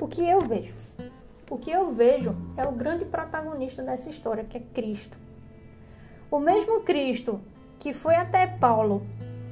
O 0.00 0.08
que 0.08 0.26
eu 0.26 0.40
vejo? 0.40 0.74
O 1.50 1.58
que 1.58 1.70
eu 1.70 1.92
vejo 1.92 2.34
é 2.56 2.66
o 2.66 2.72
grande 2.72 3.04
protagonista 3.04 3.82
dessa 3.82 4.08
história, 4.08 4.42
que 4.42 4.56
é 4.56 4.60
Cristo. 4.72 5.18
O 6.30 6.38
mesmo 6.38 6.80
Cristo 6.80 7.38
que 7.78 7.92
foi 7.92 8.14
até 8.14 8.46
Paulo, 8.46 9.02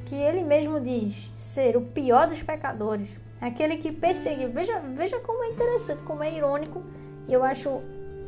que 0.06 0.14
ele 0.14 0.42
mesmo 0.42 0.80
diz 0.80 1.30
ser 1.34 1.76
o 1.76 1.82
pior 1.82 2.26
dos 2.26 2.42
pecadores, 2.42 3.18
aquele 3.38 3.76
que 3.76 3.92
perseguiu. 3.92 4.48
Veja, 4.50 4.78
veja 4.78 5.20
como 5.20 5.44
é 5.44 5.48
interessante, 5.48 6.02
como 6.04 6.22
é 6.22 6.32
irônico, 6.34 6.82
e 7.26 7.34
eu 7.34 7.44
acho 7.44 7.82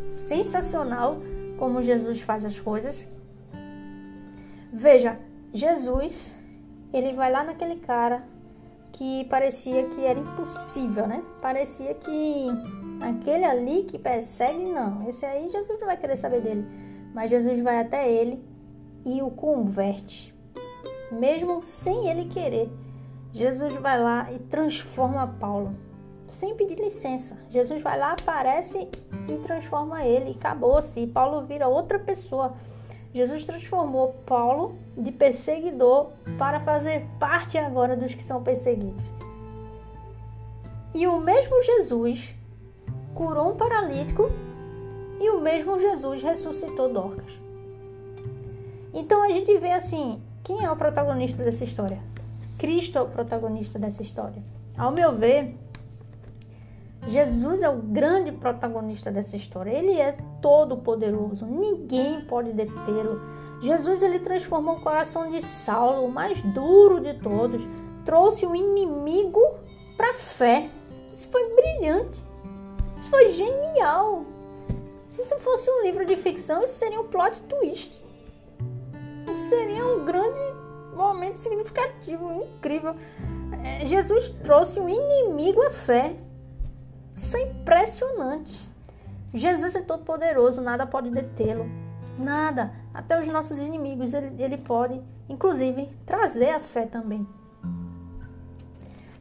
sensacional 0.06 1.18
como 1.60 1.82
Jesus 1.82 2.22
faz 2.22 2.46
as 2.46 2.58
coisas. 2.58 3.06
Veja, 4.72 5.18
Jesus, 5.52 6.34
ele 6.90 7.12
vai 7.12 7.30
lá 7.30 7.44
naquele 7.44 7.76
cara 7.76 8.24
que 8.92 9.26
parecia 9.26 9.86
que 9.88 10.02
era 10.02 10.18
impossível, 10.18 11.06
né? 11.06 11.22
Parecia 11.42 11.92
que 11.94 12.46
aquele 13.02 13.44
ali 13.44 13.84
que 13.84 13.98
persegue, 13.98 14.64
não. 14.64 15.06
Esse 15.06 15.26
aí 15.26 15.50
Jesus 15.50 15.78
não 15.78 15.86
vai 15.86 15.98
querer 15.98 16.16
saber 16.16 16.40
dele. 16.40 16.64
Mas 17.14 17.30
Jesus 17.30 17.60
vai 17.60 17.78
até 17.78 18.10
ele 18.10 18.42
e 19.04 19.20
o 19.20 19.30
converte. 19.30 20.34
Mesmo 21.12 21.62
sem 21.62 22.08
ele 22.08 22.24
querer. 22.24 22.72
Jesus 23.32 23.76
vai 23.76 24.00
lá 24.00 24.32
e 24.32 24.38
transforma 24.38 25.26
Paulo, 25.38 25.76
sem 26.30 26.54
pedir 26.54 26.76
licença. 26.76 27.36
Jesus 27.50 27.82
vai 27.82 27.98
lá, 27.98 28.12
aparece 28.12 28.88
e 29.28 29.36
transforma 29.42 30.04
ele, 30.04 30.30
acabou-se. 30.30 31.00
E 31.00 31.06
Paulo 31.06 31.46
vira 31.46 31.68
outra 31.68 31.98
pessoa. 31.98 32.54
Jesus 33.12 33.44
transformou 33.44 34.14
Paulo 34.24 34.76
de 34.96 35.10
perseguidor 35.10 36.12
para 36.38 36.60
fazer 36.60 37.06
parte 37.18 37.58
agora 37.58 37.96
dos 37.96 38.14
que 38.14 38.22
são 38.22 38.42
perseguidos. 38.42 39.04
E 40.94 41.06
o 41.06 41.20
mesmo 41.20 41.62
Jesus 41.62 42.34
curou 43.14 43.52
um 43.52 43.56
paralítico 43.56 44.30
e 45.20 45.28
o 45.30 45.40
mesmo 45.40 45.78
Jesus 45.78 46.22
ressuscitou 46.22 46.92
Dorcas. 46.92 47.32
Então 48.92 49.22
a 49.22 49.28
gente 49.28 49.56
vê 49.58 49.72
assim, 49.72 50.22
quem 50.42 50.64
é 50.64 50.70
o 50.70 50.76
protagonista 50.76 51.42
dessa 51.42 51.64
história? 51.64 51.98
Cristo 52.58 52.98
é 52.98 53.02
o 53.02 53.08
protagonista 53.08 53.78
dessa 53.78 54.02
história. 54.02 54.42
Ao 54.76 54.90
meu 54.90 55.14
ver, 55.16 55.56
Jesus 57.08 57.62
é 57.62 57.68
o 57.68 57.76
grande 57.76 58.32
protagonista 58.32 59.10
dessa 59.10 59.36
história. 59.36 59.70
Ele 59.70 59.98
é 59.98 60.16
todo 60.42 60.76
poderoso. 60.76 61.46
Ninguém 61.46 62.20
pode 62.22 62.52
detê-lo. 62.52 63.20
Jesus 63.62 64.02
ele 64.02 64.18
transformou 64.18 64.76
o 64.76 64.80
coração 64.80 65.30
de 65.30 65.42
Saulo, 65.42 66.06
o 66.06 66.10
mais 66.10 66.40
duro 66.42 67.00
de 67.00 67.14
todos, 67.14 67.62
trouxe 68.04 68.46
o 68.46 68.56
inimigo 68.56 69.40
para 69.96 70.10
a 70.10 70.14
fé. 70.14 70.68
Isso 71.12 71.28
foi 71.28 71.54
brilhante. 71.54 72.22
Isso 72.96 73.10
foi 73.10 73.28
genial. 73.28 74.24
Se 75.08 75.22
isso 75.22 75.38
fosse 75.40 75.70
um 75.70 75.82
livro 75.82 76.06
de 76.06 76.16
ficção, 76.16 76.62
isso 76.62 76.74
seria 76.74 77.00
um 77.00 77.08
plot 77.08 77.42
twist. 77.42 78.04
Isso 79.26 79.48
seria 79.48 79.84
um 79.84 80.04
grande 80.04 80.40
momento 80.94 81.36
significativo, 81.36 82.32
incrível. 82.32 82.94
É, 83.64 83.84
Jesus 83.86 84.30
trouxe 84.42 84.78
o 84.78 84.88
inimigo 84.88 85.62
à 85.62 85.70
fé. 85.70 86.14
Isso 87.22 87.36
é 87.36 87.42
impressionante. 87.42 88.68
Jesus 89.32 89.74
é 89.74 89.82
todo 89.82 90.04
poderoso, 90.04 90.60
nada 90.60 90.86
pode 90.86 91.10
detê-lo. 91.10 91.66
Nada. 92.18 92.72
Até 92.92 93.20
os 93.20 93.26
nossos 93.26 93.58
inimigos 93.58 94.12
ele, 94.12 94.42
ele 94.42 94.56
pode, 94.56 95.00
inclusive, 95.28 95.88
trazer 96.04 96.50
a 96.50 96.60
fé 96.60 96.86
também. 96.86 97.26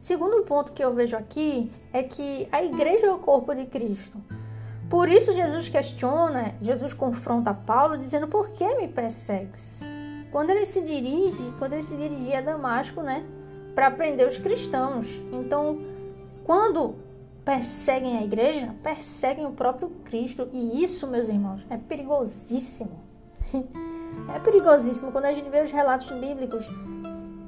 Segundo 0.00 0.44
ponto 0.44 0.72
que 0.72 0.82
eu 0.82 0.94
vejo 0.94 1.16
aqui 1.16 1.70
é 1.92 2.02
que 2.02 2.48
a 2.50 2.64
igreja 2.64 3.06
é 3.06 3.12
o 3.12 3.18
corpo 3.18 3.54
de 3.54 3.66
Cristo. 3.66 4.18
Por 4.88 5.08
isso 5.08 5.32
Jesus 5.32 5.68
questiona, 5.68 6.54
Jesus 6.60 6.92
confronta 6.92 7.54
Paulo 7.54 7.96
dizendo: 7.96 8.26
"Por 8.26 8.48
que 8.50 8.66
me 8.76 8.88
persegues?" 8.88 9.82
Quando 10.32 10.50
ele 10.50 10.66
se 10.66 10.82
dirige, 10.82 11.52
quando 11.58 11.74
ele 11.74 11.82
se 11.82 11.94
dirigia 11.94 12.38
a 12.38 12.42
Damasco, 12.42 13.02
né, 13.02 13.24
para 13.74 13.90
prender 13.90 14.26
os 14.26 14.38
cristãos. 14.38 15.06
Então, 15.30 15.78
quando 16.44 16.96
perseguem 17.44 18.18
a 18.18 18.22
igreja, 18.22 18.74
perseguem 18.82 19.46
o 19.46 19.52
próprio 19.52 19.90
Cristo. 20.04 20.48
E 20.52 20.82
isso, 20.82 21.06
meus 21.06 21.28
irmãos, 21.28 21.64
é 21.70 21.76
perigosíssimo. 21.76 23.00
É 24.34 24.38
perigosíssimo 24.40 25.12
quando 25.12 25.26
a 25.26 25.32
gente 25.32 25.48
vê 25.48 25.62
os 25.62 25.70
relatos 25.70 26.10
bíblicos 26.10 26.68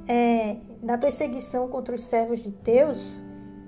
é, 0.09 0.57
da 0.83 0.97
perseguição 0.97 1.69
contra 1.69 1.95
os 1.95 2.03
servos 2.03 2.41
de 2.41 2.51
Deus. 2.51 3.15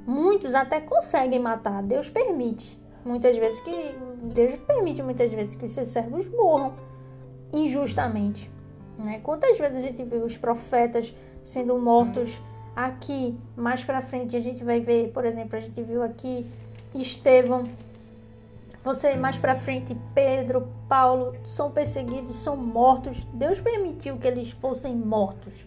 Muitos 0.06 0.54
até 0.54 0.80
conseguem 0.80 1.40
matar, 1.40 1.82
Deus 1.82 2.08
permite. 2.08 2.80
Muitas 3.04 3.36
vezes 3.36 3.60
que 3.60 3.94
Deus 4.32 4.58
permite 4.60 5.02
muitas 5.02 5.32
vezes 5.32 5.54
que 5.56 5.66
os 5.66 5.72
seus 5.72 5.88
servos 5.88 6.26
morram 6.28 6.74
injustamente. 7.52 8.50
Né? 8.98 9.20
Quantas 9.22 9.58
vezes 9.58 9.78
a 9.78 9.80
gente 9.80 10.02
viu 10.04 10.24
os 10.24 10.36
profetas 10.36 11.14
sendo 11.42 11.78
mortos 11.78 12.40
aqui 12.74 13.38
mais 13.56 13.82
para 13.84 14.00
frente 14.00 14.36
a 14.36 14.40
gente 14.40 14.64
vai 14.64 14.80
ver, 14.80 15.10
por 15.12 15.24
exemplo, 15.24 15.56
a 15.56 15.60
gente 15.60 15.82
viu 15.82 16.02
aqui 16.02 16.46
Estevão, 16.94 17.64
você 18.84 19.16
mais 19.16 19.38
para 19.38 19.56
frente 19.56 19.96
Pedro, 20.14 20.68
Paulo 20.88 21.34
são 21.46 21.70
perseguidos, 21.70 22.36
são 22.36 22.54
mortos. 22.54 23.24
Deus 23.32 23.58
permitiu 23.58 24.18
que 24.18 24.26
eles 24.26 24.50
fossem 24.50 24.94
mortos. 24.94 25.64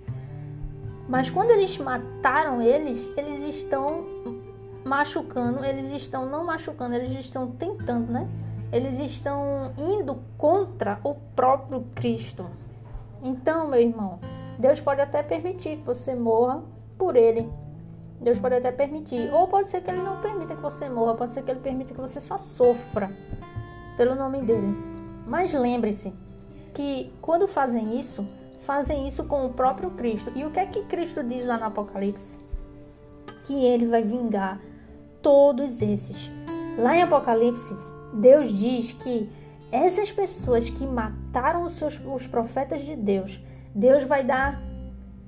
Mas 1.10 1.30
quando 1.30 1.50
eles 1.50 1.78
mataram 1.80 2.62
eles, 2.62 3.10
eles 3.18 3.56
estão 3.56 4.06
machucando, 4.86 5.66
eles 5.66 5.92
estão 5.92 6.28
não 6.28 6.46
machucando, 6.46 6.94
eles 6.94 7.20
estão 7.20 7.50
tentando, 7.52 8.12
né? 8.12 8.28
Eles 8.72 9.00
estão 9.00 9.74
indo 9.78 10.20
contra 10.38 11.00
o 11.04 11.16
próprio 11.36 11.86
Cristo. 11.96 12.46
Então, 13.24 13.70
meu 13.70 13.80
irmão, 13.80 14.20
Deus 14.60 14.80
pode 14.80 15.02
até 15.02 15.24
permitir 15.24 15.78
que 15.78 15.84
você 15.84 16.14
morra 16.14 16.62
por 16.98 17.16
ele. 17.16 17.50
Deus 18.20 18.40
pode 18.40 18.56
até 18.56 18.72
permitir. 18.72 19.32
Ou 19.34 19.48
pode 19.48 19.70
ser 19.70 19.82
que 19.82 19.92
ele 19.92 20.02
não 20.02 20.22
permita 20.22 20.56
que 20.56 20.62
você 20.62 20.90
morra, 20.90 21.16
pode 21.16 21.34
ser 21.34 21.44
que 21.44 21.52
ele 21.52 21.60
permita 21.60 21.94
que 21.94 22.02
você 22.02 22.20
só 22.20 22.38
sofra 22.38 23.12
pelo 23.96 24.16
nome 24.16 24.42
dele. 24.42 24.76
Mas 25.26 25.54
lembre-se 25.54 26.14
que 26.74 27.14
quando 27.22 27.48
fazem 27.48 28.00
isso, 28.00 28.26
fazem 28.62 29.08
isso 29.08 29.24
com 29.24 29.46
o 29.46 29.54
próprio 29.54 29.92
Cristo. 29.92 30.32
E 30.36 30.44
o 30.46 30.52
que 30.52 30.60
é 30.60 30.66
que 30.66 30.84
Cristo 30.84 31.24
diz 31.24 31.46
lá 31.46 31.58
no 31.58 31.66
Apocalipse? 31.66 32.38
Que 33.44 33.66
ele 33.66 33.88
vai 33.88 34.04
vingar 34.04 34.60
todos 35.22 35.82
esses. 35.82 36.32
Lá 36.78 36.96
em 36.96 37.02
Apocalipse, 37.02 37.76
Deus 38.14 38.52
diz 38.52 38.92
que 38.94 39.30
essas 39.72 40.12
pessoas 40.12 40.70
que 40.70 40.86
mataram 40.86 41.64
os, 41.64 41.74
seus, 41.74 42.00
os 42.06 42.26
profetas 42.28 42.82
de 42.82 42.96
Deus, 42.96 43.40
Deus 43.74 44.04
vai 44.04 44.24
dar 44.24 44.62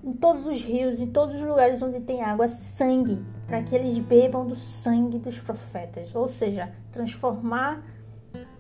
em 0.03 0.13
todos 0.13 0.45
os 0.45 0.61
rios, 0.61 0.99
em 0.99 1.07
todos 1.07 1.35
os 1.35 1.41
lugares 1.41 1.81
onde 1.81 1.99
tem 1.99 2.21
água, 2.21 2.47
sangue, 2.47 3.23
para 3.47 3.61
que 3.61 3.75
eles 3.75 3.97
bebam 3.99 4.45
do 4.45 4.55
sangue 4.55 5.17
dos 5.17 5.39
profetas. 5.39 6.13
Ou 6.15 6.27
seja, 6.27 6.71
transformar 6.91 7.83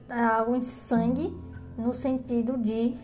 a 0.09 0.39
água 0.39 0.57
em 0.57 0.61
sangue 0.61 1.35
no 1.77 1.93
sentido 1.93 2.57
de 2.57 2.95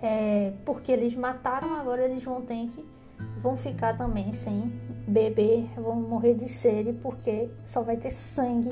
é, 0.00 0.52
porque 0.64 0.92
eles 0.92 1.14
mataram, 1.14 1.74
agora 1.74 2.04
eles 2.04 2.22
vão 2.22 2.42
ter 2.42 2.68
que 2.68 2.84
vão 3.42 3.56
ficar 3.56 3.96
também 3.96 4.32
sem 4.32 4.72
beber, 5.06 5.68
vão 5.76 5.96
morrer 5.96 6.34
de 6.34 6.48
sede 6.48 6.92
porque 6.94 7.48
só 7.64 7.82
vai 7.82 7.96
ter 7.96 8.10
sangue 8.10 8.70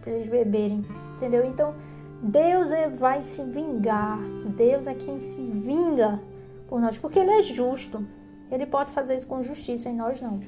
para 0.00 0.12
eles 0.12 0.30
beberem, 0.30 0.84
entendeu? 1.16 1.44
Então 1.44 1.74
Deus 2.22 2.70
é, 2.70 2.88
vai 2.88 3.22
se 3.22 3.42
vingar, 3.42 4.18
Deus 4.56 4.86
é 4.86 4.94
quem 4.94 5.20
se 5.20 5.42
vinga 5.42 6.20
por 6.68 6.80
nós, 6.80 6.96
porque 6.96 7.18
Ele 7.18 7.30
é 7.30 7.42
justo. 7.42 8.06
Ele 8.50 8.66
pode 8.66 8.90
fazer 8.90 9.16
isso 9.16 9.26
com 9.26 9.42
justiça 9.42 9.88
e 9.88 9.92
nós 9.92 10.20
não. 10.20 10.40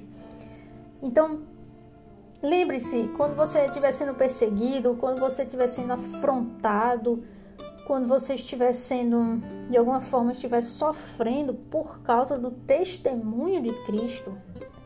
Então, 1.03 1.43
lembre-se, 2.43 3.09
quando 3.17 3.35
você 3.35 3.67
estiver 3.67 3.93
sendo 3.93 4.15
perseguido, 4.15 4.97
quando 4.99 5.21
você 5.21 5.43
estiver 5.43 5.67
sendo 5.67 5.93
afrontado, 5.93 7.23
quando 7.87 8.09
você 8.09 8.35
estiver 8.35 8.73
sendo, 8.73 9.41
de 9.71 9.77
alguma 9.77 10.01
forma, 10.01 10.33
estiver 10.33 10.61
sofrendo 10.61 11.55
por 11.55 12.01
causa 12.01 12.37
do 12.37 12.51
testemunho 12.51 13.63
de 13.63 13.73
Cristo, 13.85 14.37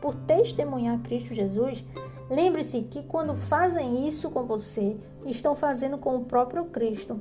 por 0.01 0.15
testemunhar 0.15 0.99
Cristo 1.01 1.35
Jesus, 1.35 1.85
lembre-se 2.29 2.83
que 2.83 3.03
quando 3.05 3.35
fazem 3.35 4.07
isso 4.07 4.31
com 4.31 4.45
você, 4.45 4.97
estão 5.25 5.57
fazendo 5.57 5.97
com 5.99 6.17
o 6.17 6.25
próprio 6.25 6.67
Cristo. 6.67 7.21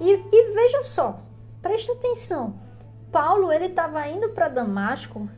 E, 0.00 0.10
e 0.10 0.52
veja 0.52 0.82
só, 0.82 1.20
preste 1.60 1.90
atenção. 1.92 2.54
Paulo 3.10 3.52
ele 3.52 3.66
estava 3.66 4.06
indo 4.08 4.28
para 4.30 4.48
Damasco 4.48 5.28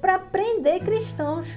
para 0.00 0.18
prender 0.18 0.80
cristãos, 0.80 1.48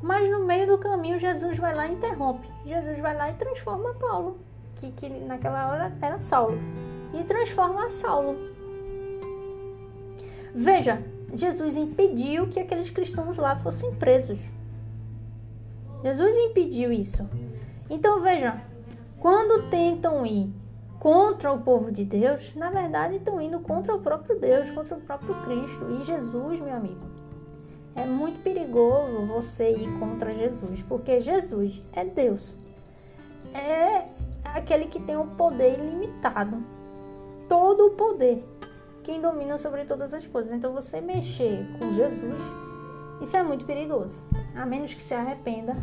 mas 0.00 0.30
no 0.30 0.44
meio 0.44 0.66
do 0.66 0.78
caminho 0.78 1.18
Jesus 1.18 1.58
vai 1.58 1.74
lá 1.74 1.88
e 1.88 1.94
interrompe. 1.94 2.48
Jesus 2.64 2.98
vai 3.00 3.16
lá 3.16 3.30
e 3.30 3.34
transforma 3.34 3.94
Paulo, 3.94 4.38
que, 4.76 4.92
que 4.92 5.08
naquela 5.08 5.68
hora 5.68 5.92
era 6.00 6.20
Saulo, 6.20 6.58
e 7.12 7.24
transforma 7.24 7.90
Saulo. 7.90 8.36
Veja, 10.54 11.02
Jesus 11.34 11.76
impediu 11.76 12.46
que 12.48 12.60
aqueles 12.60 12.90
cristãos 12.90 13.36
lá 13.36 13.56
fossem 13.56 13.94
presos. 13.94 14.40
Jesus 16.02 16.36
impediu 16.36 16.92
isso. 16.92 17.28
Então 17.90 18.20
veja, 18.20 18.60
quando 19.18 19.68
tentam 19.68 20.24
ir 20.24 20.52
contra 20.98 21.52
o 21.52 21.60
povo 21.60 21.92
de 21.92 22.04
Deus, 22.04 22.54
na 22.54 22.70
verdade 22.70 23.16
estão 23.16 23.40
indo 23.40 23.60
contra 23.60 23.94
o 23.94 24.00
próprio 24.00 24.38
Deus, 24.38 24.70
contra 24.70 24.96
o 24.96 25.00
próprio 25.00 25.34
Cristo 25.42 25.86
e 25.90 26.04
Jesus, 26.04 26.60
meu 26.60 26.74
amigo. 26.74 27.18
É 27.94 28.04
muito 28.04 28.40
perigoso 28.42 29.26
você 29.26 29.72
ir 29.72 29.98
contra 29.98 30.32
Jesus, 30.32 30.82
porque 30.82 31.20
Jesus 31.20 31.82
é 31.92 32.04
Deus. 32.04 32.42
É 33.52 34.06
aquele 34.44 34.86
que 34.86 35.00
tem 35.00 35.16
o 35.16 35.22
um 35.22 35.28
poder 35.30 35.78
ilimitado. 35.78 36.62
Todo 37.48 37.86
o 37.86 37.90
poder. 37.90 38.44
Quem 39.02 39.20
domina 39.20 39.58
sobre 39.58 39.84
todas 39.84 40.12
as 40.14 40.26
coisas. 40.26 40.52
Então 40.52 40.72
você 40.72 41.00
mexer 41.00 41.66
com 41.78 41.92
Jesus, 41.94 42.42
isso 43.20 43.36
é 43.36 43.42
muito 43.42 43.64
perigoso. 43.64 44.22
A 44.54 44.64
menos 44.64 44.94
que 44.94 45.02
se 45.02 45.14
arrependa, 45.14 45.74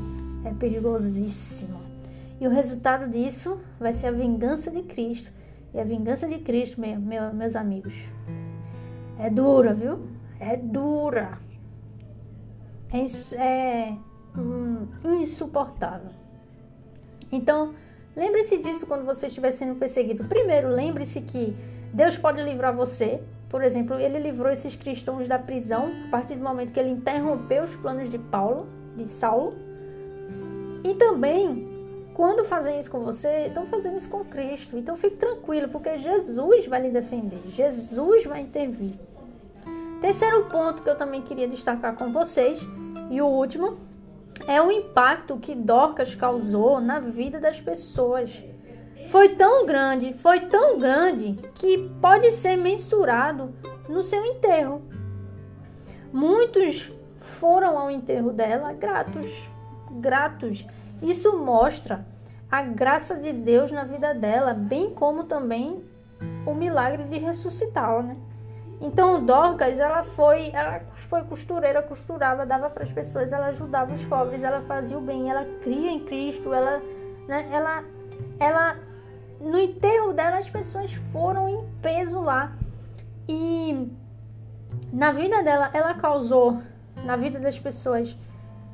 é 0.45 0.54
perigosíssimo. 0.54 1.94
E 2.39 2.47
o 2.47 2.49
resultado 2.49 3.09
disso 3.09 3.59
vai 3.79 3.93
ser 3.93 4.07
a 4.07 4.11
vingança 4.11 4.69
de 4.69 4.81
Cristo. 4.83 5.31
E 5.73 5.79
a 5.79 5.83
vingança 5.83 6.27
de 6.27 6.39
Cristo, 6.39 6.79
meu, 6.79 6.99
meu, 6.99 7.33
meus 7.33 7.55
amigos, 7.55 7.93
é 9.19 9.29
dura, 9.29 9.73
viu? 9.73 9.99
É 10.39 10.57
dura. 10.57 11.37
é, 12.91 13.37
é 13.41 13.97
hum, 14.37 14.87
insuportável. 15.21 16.11
Então, 17.31 17.73
lembre-se 18.15 18.57
disso 18.57 18.85
quando 18.85 19.05
você 19.05 19.27
estiver 19.27 19.51
sendo 19.51 19.75
perseguido. 19.75 20.25
Primeiro, 20.25 20.69
lembre-se 20.69 21.21
que 21.21 21.55
Deus 21.93 22.17
pode 22.17 22.41
livrar 22.41 22.75
você. 22.75 23.21
Por 23.49 23.63
exemplo, 23.63 23.97
ele 23.97 24.19
livrou 24.19 24.51
esses 24.51 24.75
cristãos 24.75 25.27
da 25.27 25.39
prisão 25.39 25.91
a 26.07 26.11
partir 26.11 26.35
do 26.35 26.43
momento 26.43 26.73
que 26.73 26.79
ele 26.79 26.89
interrompeu 26.89 27.63
os 27.63 27.75
planos 27.77 28.09
de 28.09 28.17
Paulo, 28.17 28.67
de 28.97 29.07
Saulo. 29.07 29.55
E 30.83 30.93
também, 30.95 31.74
quando 32.15 32.45
fazem 32.45 32.80
isso 32.80 32.89
com 32.89 33.01
você, 33.01 33.47
estão 33.47 33.65
fazendo 33.67 33.97
isso 33.97 34.08
com 34.08 34.23
Cristo. 34.23 34.78
Então 34.78 34.95
fique 34.95 35.17
tranquilo, 35.17 35.67
porque 35.67 35.97
Jesus 35.97 36.65
vai 36.65 36.82
lhe 36.82 36.89
defender. 36.89 37.41
Jesus 37.49 38.23
vai 38.23 38.39
intervir. 38.39 38.93
Terceiro 39.99 40.45
ponto 40.45 40.82
que 40.82 40.89
eu 40.89 40.97
também 40.97 41.21
queria 41.21 41.47
destacar 41.47 41.93
com 41.97 42.13
vocês, 42.13 42.65
e 43.12 43.21
o 43.21 43.28
último, 43.28 43.78
é 44.47 44.62
o 44.62 44.71
impacto 44.71 45.38
que 45.38 45.54
Dorcas 45.54 46.15
causou 46.15 46.80
na 46.80 47.01
vida 47.01 47.38
das 47.38 47.60
pessoas. 47.60 48.41
Foi 49.08 49.36
tão 49.36 49.65
grande, 49.65 50.13
foi 50.13 50.39
tão 50.41 50.80
grande 50.80 51.34
que 51.56 51.89
pode 52.01 52.32
ser 52.32 52.56
mensurado 52.56 53.54
no 53.89 54.04
seu 54.04 54.25
enterro. 54.25 54.82
Muitos 56.13 56.93
foram 57.19 57.78
ao 57.78 57.91
enterro 57.91 58.32
dela 58.32 58.71
gratos, 58.71 59.49
gratos. 59.91 60.65
Isso 61.01 61.38
mostra 61.38 62.05
a 62.51 62.62
graça 62.63 63.15
de 63.15 63.34
Deus 63.34 63.71
na 63.71 63.84
vida 63.84 64.13
dela, 64.13 64.53
bem 64.53 64.91
como 64.91 65.25
também 65.25 65.84
o 66.45 66.53
milagre 66.53 67.03
de 67.03 67.17
ressuscitá-la, 67.17 68.03
né? 68.03 68.17
Então, 68.81 69.25
Dorcas, 69.25 69.79
ela 69.79 70.03
foi, 70.03 70.51
ela 70.51 70.81
foi 70.91 71.23
costureira, 71.23 71.81
costurava, 71.81 72.45
dava 72.45 72.69
para 72.69 72.84
as 72.84 72.91
pessoas, 72.91 73.31
ela 73.31 73.47
ajudava 73.47 73.93
os 73.93 74.03
pobres, 74.05 74.43
ela 74.43 74.62
fazia 74.62 74.97
o 74.97 75.01
bem, 75.01 75.29
ela 75.29 75.45
cria 75.62 75.91
em 75.91 76.01
Cristo, 76.01 76.53
ela, 76.53 76.81
né, 77.27 77.47
ela, 77.51 77.84
ela, 78.38 78.75
no 79.39 79.58
enterro 79.58 80.12
dela 80.13 80.39
as 80.39 80.49
pessoas 80.49 80.93
foram 81.12 81.47
em 81.47 81.65
peso 81.81 82.19
lá 82.19 82.51
e 83.27 83.89
na 84.91 85.12
vida 85.13 85.41
dela 85.41 85.69
ela 85.73 85.93
causou 85.93 86.62
na 87.03 87.15
vida 87.15 87.39
das 87.39 87.58
pessoas 87.58 88.15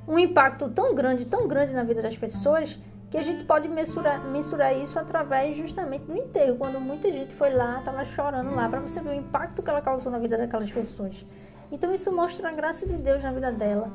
um 0.07 0.17
impacto 0.17 0.69
tão 0.69 0.93
grande, 0.93 1.25
tão 1.25 1.47
grande 1.47 1.73
na 1.73 1.83
vida 1.83 2.01
das 2.01 2.17
pessoas 2.17 2.77
que 3.09 3.17
a 3.17 3.23
gente 3.23 3.43
pode 3.43 3.67
mensurar, 3.67 4.23
mensurar 4.25 4.75
isso 4.77 4.97
através 4.97 5.55
justamente 5.55 6.05
do 6.05 6.15
enterro, 6.15 6.55
quando 6.55 6.79
muita 6.79 7.11
gente 7.11 7.33
foi 7.33 7.53
lá, 7.53 7.79
estava 7.79 8.05
chorando 8.05 8.55
lá, 8.55 8.69
para 8.69 8.79
você 8.79 9.01
ver 9.01 9.09
o 9.09 9.13
impacto 9.13 9.61
que 9.61 9.69
ela 9.69 9.81
causou 9.81 10.11
na 10.11 10.17
vida 10.17 10.37
daquelas 10.37 10.71
pessoas. 10.71 11.25
Então 11.71 11.93
isso 11.93 12.11
mostra 12.15 12.49
a 12.49 12.51
graça 12.53 12.87
de 12.87 12.95
Deus 12.95 13.21
na 13.21 13.31
vida 13.31 13.51
dela. 13.51 13.91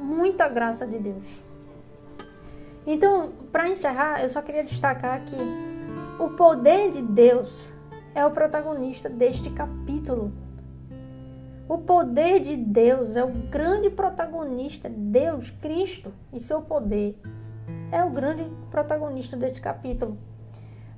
Muita 0.00 0.48
graça 0.48 0.84
de 0.84 0.98
Deus. 0.98 1.42
Então, 2.84 3.32
para 3.52 3.68
encerrar, 3.68 4.20
eu 4.20 4.28
só 4.28 4.42
queria 4.42 4.64
destacar 4.64 5.24
que 5.24 5.36
o 6.18 6.30
poder 6.30 6.90
de 6.90 7.00
Deus 7.00 7.72
é 8.14 8.26
o 8.26 8.30
protagonista 8.32 9.08
deste 9.08 9.48
capítulo. 9.50 10.32
O 11.72 11.78
poder 11.78 12.40
de 12.40 12.54
Deus 12.54 13.16
é 13.16 13.24
o 13.24 13.30
grande 13.30 13.88
protagonista, 13.88 14.90
Deus, 14.90 15.48
Cristo 15.62 16.12
e 16.30 16.38
seu 16.38 16.60
poder 16.60 17.18
é 17.90 18.04
o 18.04 18.10
grande 18.10 18.44
protagonista 18.70 19.38
desse 19.38 19.58
capítulo. 19.58 20.18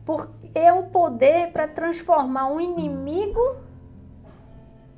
Porque 0.04 0.50
é 0.52 0.72
o 0.72 0.86
poder 0.86 1.52
para 1.52 1.68
transformar 1.68 2.50
um 2.50 2.60
inimigo 2.60 3.38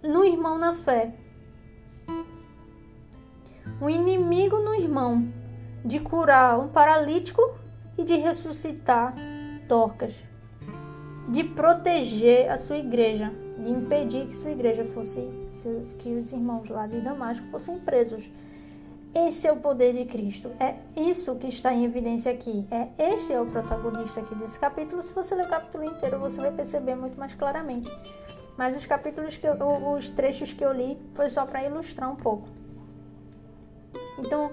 no 0.02 0.24
irmão 0.24 0.56
na 0.56 0.72
fé. 0.72 1.12
Um 3.78 3.90
inimigo 3.90 4.56
no 4.56 4.74
irmão, 4.74 5.28
de 5.84 6.00
curar 6.00 6.58
um 6.58 6.68
paralítico 6.68 7.54
e 7.98 8.02
de 8.02 8.16
ressuscitar 8.16 9.14
Dorcas, 9.68 10.24
de 11.28 11.44
proteger 11.44 12.50
a 12.50 12.56
sua 12.56 12.78
igreja, 12.78 13.30
de 13.58 13.70
impedir 13.70 14.28
que 14.28 14.36
sua 14.38 14.52
igreja 14.52 14.82
fosse, 14.86 15.45
que 15.98 16.14
os 16.14 16.32
irmãos 16.32 16.68
lá 16.68 16.86
de 16.86 17.00
Damasco 17.00 17.46
fossem 17.48 17.78
presos. 17.78 18.30
Esse 19.14 19.46
é 19.46 19.52
o 19.52 19.56
poder 19.56 19.94
de 19.94 20.04
Cristo. 20.04 20.50
É 20.60 20.74
isso 20.94 21.34
que 21.36 21.46
está 21.46 21.72
em 21.72 21.84
evidência 21.84 22.30
aqui. 22.30 22.66
É 22.70 23.12
esse 23.12 23.32
é 23.32 23.40
o 23.40 23.46
protagonista 23.46 24.20
aqui 24.20 24.34
desse 24.34 24.58
capítulo. 24.58 25.02
Se 25.02 25.14
você 25.14 25.34
ler 25.34 25.46
o 25.46 25.48
capítulo 25.48 25.84
inteiro, 25.84 26.18
você 26.18 26.40
vai 26.40 26.52
perceber 26.52 26.94
muito 26.94 27.18
mais 27.18 27.34
claramente. 27.34 27.90
Mas 28.58 28.76
os 28.76 28.84
capítulos 28.84 29.36
que 29.36 29.46
eu, 29.46 29.56
os 29.94 30.10
trechos 30.10 30.52
que 30.52 30.64
eu 30.64 30.72
li 30.72 30.98
foi 31.14 31.30
só 31.30 31.46
para 31.46 31.64
ilustrar 31.64 32.10
um 32.10 32.16
pouco. 32.16 32.46
Então, 34.18 34.52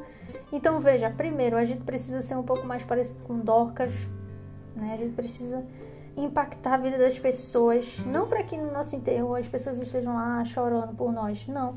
então 0.52 0.80
veja, 0.80 1.10
primeiro 1.10 1.58
a 1.58 1.66
gente 1.66 1.84
precisa 1.84 2.22
ser 2.22 2.36
um 2.36 2.44
pouco 2.44 2.66
mais 2.66 2.84
parecido 2.84 3.20
com 3.24 3.40
Dorcas, 3.40 3.92
né? 4.76 4.94
A 4.94 4.98
gente 4.98 5.14
precisa 5.14 5.64
impactar 6.16 6.76
a 6.76 6.78
vida 6.78 6.98
das 6.98 7.18
pessoas, 7.18 8.00
não 8.06 8.28
para 8.28 8.44
que 8.44 8.58
no 8.58 8.72
nosso 8.72 8.96
enterro 8.96 9.36
as 9.36 9.48
pessoas 9.48 9.80
estejam 9.80 10.14
lá 10.14 10.44
chorando 10.46 10.96
por 10.96 11.12
nós, 11.12 11.48
não 11.48 11.76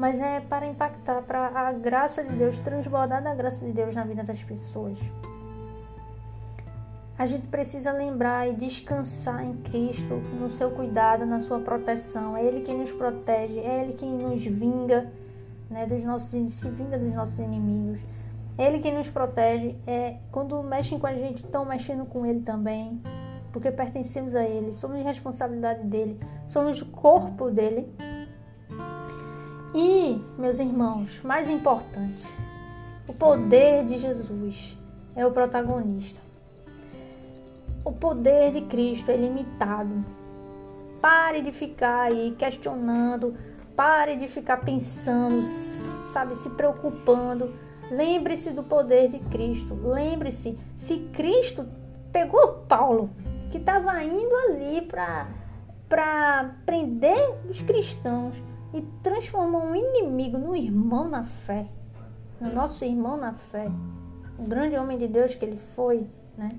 mas 0.00 0.18
é 0.18 0.40
para 0.40 0.66
impactar, 0.66 1.20
para 1.20 1.48
a 1.48 1.72
graça 1.72 2.24
de 2.24 2.34
Deus, 2.34 2.58
transbordar 2.60 3.22
da 3.22 3.34
graça 3.34 3.62
de 3.62 3.70
Deus 3.70 3.94
na 3.94 4.02
vida 4.02 4.24
das 4.24 4.42
pessoas. 4.42 4.98
A 7.18 7.26
gente 7.26 7.46
precisa 7.48 7.92
lembrar 7.92 8.48
e 8.48 8.54
descansar 8.54 9.44
em 9.44 9.58
Cristo, 9.58 10.14
no 10.40 10.48
seu 10.48 10.70
cuidado, 10.70 11.26
na 11.26 11.38
sua 11.38 11.60
proteção. 11.60 12.34
É 12.34 12.42
Ele 12.42 12.62
quem 12.62 12.78
nos 12.78 12.90
protege, 12.90 13.58
é 13.58 13.82
Ele 13.82 13.92
quem 13.92 14.10
nos 14.10 14.42
vinga, 14.42 15.12
né, 15.68 15.84
dos 15.84 16.02
nossos, 16.02 16.30
se 16.30 16.70
vinga 16.70 16.98
dos 16.98 17.12
nossos 17.12 17.38
inimigos. 17.38 18.00
É 18.56 18.68
Ele 18.68 18.78
quem 18.78 18.96
nos 18.96 19.10
protege. 19.10 19.76
É, 19.86 20.16
quando 20.32 20.62
mexem 20.62 20.98
com 20.98 21.06
a 21.06 21.12
gente, 21.12 21.44
estão 21.44 21.66
mexendo 21.66 22.06
com 22.06 22.24
Ele 22.24 22.40
também, 22.40 23.02
porque 23.52 23.70
pertencemos 23.70 24.34
a 24.34 24.44
Ele, 24.44 24.72
somos 24.72 25.02
responsabilidade 25.02 25.82
dele, 25.84 26.18
somos 26.46 26.82
corpo 26.82 27.50
dele. 27.50 27.88
E, 29.74 30.20
meus 30.36 30.58
irmãos, 30.58 31.20
mais 31.22 31.48
importante, 31.48 32.26
o 33.06 33.12
poder 33.12 33.84
de 33.84 33.98
Jesus 33.98 34.76
é 35.14 35.24
o 35.24 35.30
protagonista. 35.30 36.20
O 37.84 37.92
poder 37.92 38.52
de 38.52 38.62
Cristo 38.62 39.10
é 39.10 39.16
limitado. 39.16 40.04
Pare 41.00 41.40
de 41.40 41.50
ficar 41.50 42.12
aí 42.12 42.34
questionando, 42.38 43.34
pare 43.74 44.16
de 44.16 44.28
ficar 44.28 44.58
pensando, 44.58 45.46
sabe, 46.12 46.36
se 46.36 46.50
preocupando. 46.50 47.52
Lembre-se 47.90 48.50
do 48.50 48.62
poder 48.62 49.08
de 49.08 49.18
Cristo. 49.18 49.74
Lembre-se, 49.82 50.58
se 50.76 50.98
Cristo 51.12 51.66
pegou 52.12 52.64
Paulo, 52.68 53.10
que 53.50 53.58
estava 53.58 54.02
indo 54.02 54.34
ali 54.48 54.80
para 54.82 56.54
prender 56.64 57.34
os 57.48 57.60
cristãos, 57.62 58.34
e 58.72 58.82
transformou 59.02 59.62
um 59.62 59.74
inimigo 59.74 60.38
no 60.38 60.54
irmão 60.54 61.08
na 61.08 61.24
fé, 61.24 61.66
no 62.40 62.52
nosso 62.52 62.84
irmão 62.84 63.16
na 63.16 63.32
fé, 63.32 63.66
o 64.38 64.44
grande 64.44 64.76
homem 64.76 64.96
de 64.96 65.08
Deus 65.08 65.34
que 65.34 65.44
ele 65.44 65.58
foi, 65.74 66.06
né? 66.38 66.50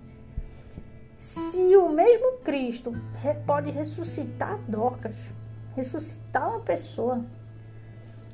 Se 1.18 1.78
o 1.78 1.88
mesmo 1.90 2.40
Cristo 2.44 2.92
pode 3.46 3.70
ressuscitar 3.72 4.60
Dorcas, 4.68 5.16
ressuscitar 5.76 6.50
uma 6.50 6.60
pessoa, 6.60 7.24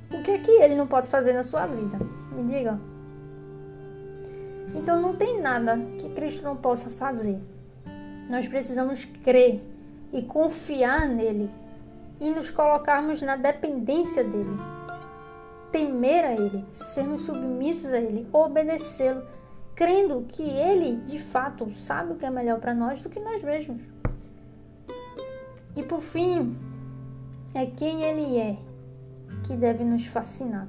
o 0.10 0.24
que 0.24 0.32
é 0.32 0.40
que 0.40 0.52
ele 0.52 0.76
não 0.76 0.88
pode 0.88 1.08
fazer 1.08 1.34
na 1.34 1.44
sua 1.44 1.68
vida? 1.68 2.00
Me 2.32 2.52
diga. 2.52 2.80
Então 4.74 5.02
não 5.02 5.16
tem 5.16 5.42
nada 5.42 5.78
que 6.00 6.10
Cristo 6.10 6.44
não 6.44 6.56
possa 6.56 6.90
fazer. 6.90 7.40
Nós 8.30 8.48
precisamos 8.48 9.06
crer 9.24 9.62
e 10.12 10.22
confiar 10.22 11.08
nele 11.08 11.50
e 12.20 12.30
nos 12.30 12.50
colocarmos 12.50 13.22
na 13.22 13.36
dependência 13.36 14.24
dele. 14.24 14.58
Temer 15.72 16.26
a 16.26 16.34
ele, 16.34 16.66
sermos 16.74 17.22
submissos 17.22 17.92
a 17.92 18.00
ele, 18.00 18.28
obedecê-lo, 18.32 19.24
crendo 19.76 20.26
que 20.30 20.44
ele, 20.44 20.98
de 21.06 21.20
fato, 21.20 21.72
sabe 21.74 22.14
o 22.14 22.16
que 22.16 22.26
é 22.26 22.30
melhor 22.30 22.60
para 22.60 22.74
nós 22.74 23.02
do 23.02 23.10
que 23.10 23.20
nós 23.20 23.44
mesmos. 23.44 23.82
E 25.76 25.84
por 25.84 26.02
fim, 26.02 26.58
é 27.54 27.66
quem 27.66 28.04
ele 28.04 28.38
é 28.38 28.58
que 29.46 29.56
deve 29.56 29.84
nos 29.84 30.06
fascinar. 30.08 30.68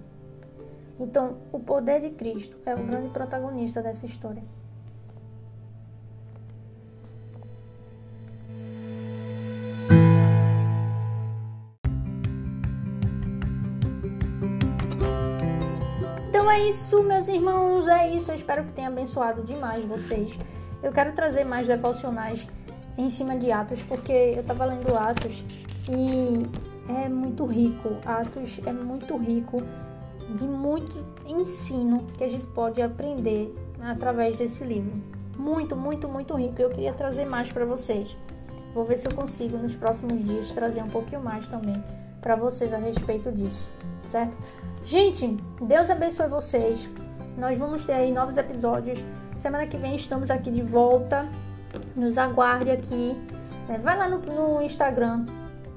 Então, 1.01 1.39
o 1.53 1.61
poder 1.61 2.01
de 2.01 2.11
Cristo 2.11 2.57
é 2.67 2.75
o 2.75 2.85
grande 2.85 3.09
protagonista 3.11 3.81
dessa 3.81 4.05
história. 4.05 4.43
Então 16.49 16.57
é 16.57 16.67
isso, 16.67 17.03
meus 17.03 17.29
irmãos, 17.29 17.87
é 17.89 18.09
isso. 18.09 18.31
Eu 18.31 18.35
espero 18.35 18.65
que 18.65 18.73
tenha 18.73 18.89
abençoado 18.89 19.43
demais 19.43 19.85
vocês. 19.85 20.33
Eu 20.83 20.91
quero 20.91 21.13
trazer 21.13 21.45
mais 21.45 21.67
devocionais 21.67 22.47
em 22.97 23.11
cima 23.11 23.37
de 23.37 23.53
Atos, 23.53 23.83
porque 23.83 24.33
eu 24.35 24.41
estava 24.41 24.65
lendo 24.65 24.97
Atos 24.97 25.45
e 25.91 26.47
é 26.91 27.07
muito 27.07 27.45
rico. 27.45 27.91
Atos 28.07 28.61
é 28.65 28.73
muito 28.73 29.15
rico 29.19 29.63
de 30.37 30.49
muito 30.49 31.05
ensino 31.27 32.07
que 32.17 32.25
a 32.25 32.29
gente 32.29 32.47
pode 32.47 32.81
aprender 32.81 33.55
através 33.83 34.39
desse 34.39 34.65
livro. 34.65 35.03
Muito, 35.37 35.77
muito, 35.77 36.09
muito 36.09 36.35
rico. 36.35 36.63
Eu 36.63 36.71
queria 36.71 36.95
trazer 36.95 37.27
mais 37.27 37.53
para 37.53 37.67
vocês. 37.67 38.17
Vou 38.73 38.87
ver 38.87 38.97
se 38.97 39.07
eu 39.07 39.15
consigo 39.15 39.59
nos 39.59 39.77
próximos 39.77 40.25
dias 40.25 40.51
trazer 40.55 40.83
um 40.83 40.89
pouquinho 40.89 41.23
mais 41.23 41.47
também 41.47 41.85
para 42.23 42.37
vocês 42.37 42.73
a 42.73 42.79
respeito 42.79 43.31
disso, 43.31 43.71
certo? 44.07 44.39
Gente, 44.85 45.37
Deus 45.61 45.91
abençoe 45.91 46.29
vocês. 46.29 46.89
Nós 47.37 47.59
vamos 47.59 47.85
ter 47.85 47.93
aí 47.93 48.13
novos 48.13 48.37
episódios. 48.37 48.99
Semana 49.37 49.67
que 49.67 49.77
vem 49.77 49.97
estamos 49.97 50.31
aqui 50.31 50.51
de 50.51 50.63
volta. 50.63 51.29
Nos 51.97 52.17
aguarde 52.17 52.71
aqui. 52.71 53.17
É, 53.69 53.79
vai 53.79 53.97
lá 53.99 54.09
no, 54.09 54.19
no 54.19 54.63
Instagram, 54.63 55.27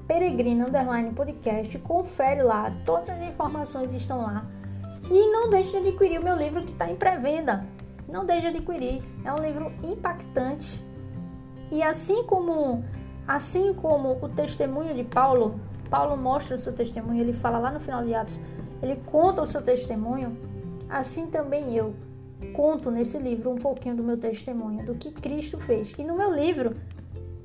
Peregrino 0.08 0.66
Underline 0.66 1.12
Podcast, 1.12 1.78
confere 1.80 2.42
lá, 2.42 2.72
todas 2.86 3.10
as 3.10 3.20
informações 3.20 3.92
estão 3.92 4.22
lá. 4.22 4.46
E 5.10 5.30
não 5.30 5.50
deixe 5.50 5.72
de 5.72 5.88
adquirir 5.88 6.18
o 6.18 6.24
meu 6.24 6.34
livro 6.36 6.62
que 6.62 6.72
está 6.72 6.90
em 6.90 6.96
pré-venda. 6.96 7.66
Não 8.10 8.24
deixe 8.24 8.42
de 8.42 8.58
adquirir. 8.58 9.02
É 9.24 9.32
um 9.32 9.38
livro 9.38 9.70
impactante. 9.82 10.82
E 11.70 11.82
assim 11.82 12.24
como, 12.24 12.82
assim 13.26 13.74
como 13.74 14.18
o 14.22 14.28
testemunho 14.28 14.94
de 14.94 15.04
Paulo, 15.04 15.60
Paulo 15.90 16.16
mostra 16.16 16.56
o 16.56 16.58
seu 16.58 16.72
testemunho, 16.72 17.20
ele 17.20 17.32
fala 17.32 17.58
lá 17.58 17.70
no 17.70 17.80
final 17.80 18.02
de 18.04 18.14
Atos, 18.14 18.38
ele 18.82 18.96
conta 19.06 19.42
o 19.42 19.46
seu 19.46 19.62
testemunho, 19.62 20.36
assim 20.88 21.26
também 21.26 21.76
eu 21.76 21.94
conto 22.52 22.90
nesse 22.90 23.16
livro 23.18 23.50
um 23.50 23.56
pouquinho 23.56 23.94
do 23.94 24.02
meu 24.02 24.18
testemunho, 24.18 24.84
do 24.84 24.94
que 24.94 25.12
Cristo 25.12 25.58
fez. 25.58 25.94
E 25.96 26.04
no 26.04 26.16
meu 26.16 26.32
livro, 26.34 26.76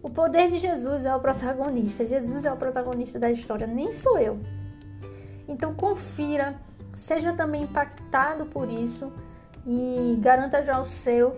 o 0.01 0.09
poder 0.09 0.49
de 0.49 0.57
Jesus 0.57 1.05
é 1.05 1.15
o 1.15 1.19
protagonista. 1.19 2.03
Jesus 2.03 2.45
é 2.45 2.51
o 2.51 2.57
protagonista 2.57 3.19
da 3.19 3.29
história, 3.29 3.67
nem 3.67 3.93
sou 3.93 4.17
eu. 4.17 4.39
Então 5.47 5.73
confira, 5.75 6.55
seja 6.95 7.33
também 7.33 7.63
impactado 7.63 8.45
por 8.47 8.69
isso 8.69 9.11
e 9.65 10.17
garanta 10.19 10.63
já 10.63 10.79
o 10.79 10.85
seu. 10.85 11.35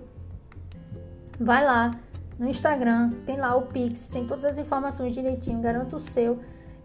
Vai 1.39 1.63
lá 1.63 1.99
no 2.38 2.47
Instagram, 2.47 3.12
tem 3.25 3.38
lá 3.38 3.55
o 3.55 3.63
Pix, 3.63 4.07
tem 4.07 4.25
todas 4.25 4.45
as 4.45 4.57
informações 4.57 5.13
direitinho, 5.13 5.59
garanta 5.62 5.95
o 5.95 5.99
seu. 5.99 6.39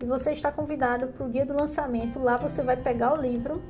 E 0.05 0.07
você 0.07 0.33
está 0.33 0.53
convidado 0.53 1.07
para 1.07 1.27
o 1.27 1.31
dia 1.31 1.47
do 1.47 1.55
lançamento. 1.55 2.19
Lá 2.23 2.37
você 2.37 2.62
vai 2.62 2.77
pegar 2.77 3.14
o 3.14 3.17
livro 3.17 3.62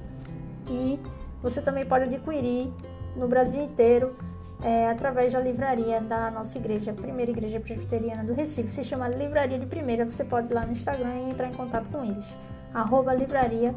e 0.68 0.98
você 1.40 1.62
também 1.62 1.86
pode 1.86 2.04
adquirir 2.12 2.72
no 3.14 3.28
Brasil 3.28 3.62
inteiro 3.62 4.16
é, 4.60 4.88
através 4.88 5.32
da 5.32 5.38
livraria 5.38 6.00
da 6.00 6.32
nossa 6.32 6.58
igreja, 6.58 6.90
a 6.90 6.94
primeira 6.94 7.30
igreja 7.30 7.60
presbiteriana 7.60 8.24
do 8.24 8.34
Recife. 8.34 8.68
Se 8.68 8.82
chama 8.82 9.06
Livraria 9.06 9.60
de 9.60 9.66
Primeira. 9.66 10.04
Você 10.04 10.24
pode 10.24 10.50
ir 10.50 10.54
lá 10.54 10.66
no 10.66 10.72
Instagram 10.72 11.14
e 11.14 11.30
entrar 11.30 11.46
em 11.46 11.54
contato 11.54 11.88
com 11.88 12.04
eles. 12.04 12.26
Arroba 12.74 13.14
Livraria 13.14 13.72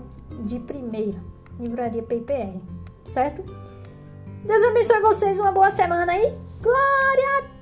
de 0.46 0.58
Primeira. 0.62 1.20
Livraria 1.60 2.02
PPR. 2.02 2.60
Certo? 3.06 3.44
Deus 4.44 4.64
abençoe 4.64 5.00
vocês. 5.02 5.38
Uma 5.38 5.52
boa 5.52 5.70
semana 5.70 6.12
aí. 6.12 6.36
Glória 6.60 7.38
a 7.38 7.58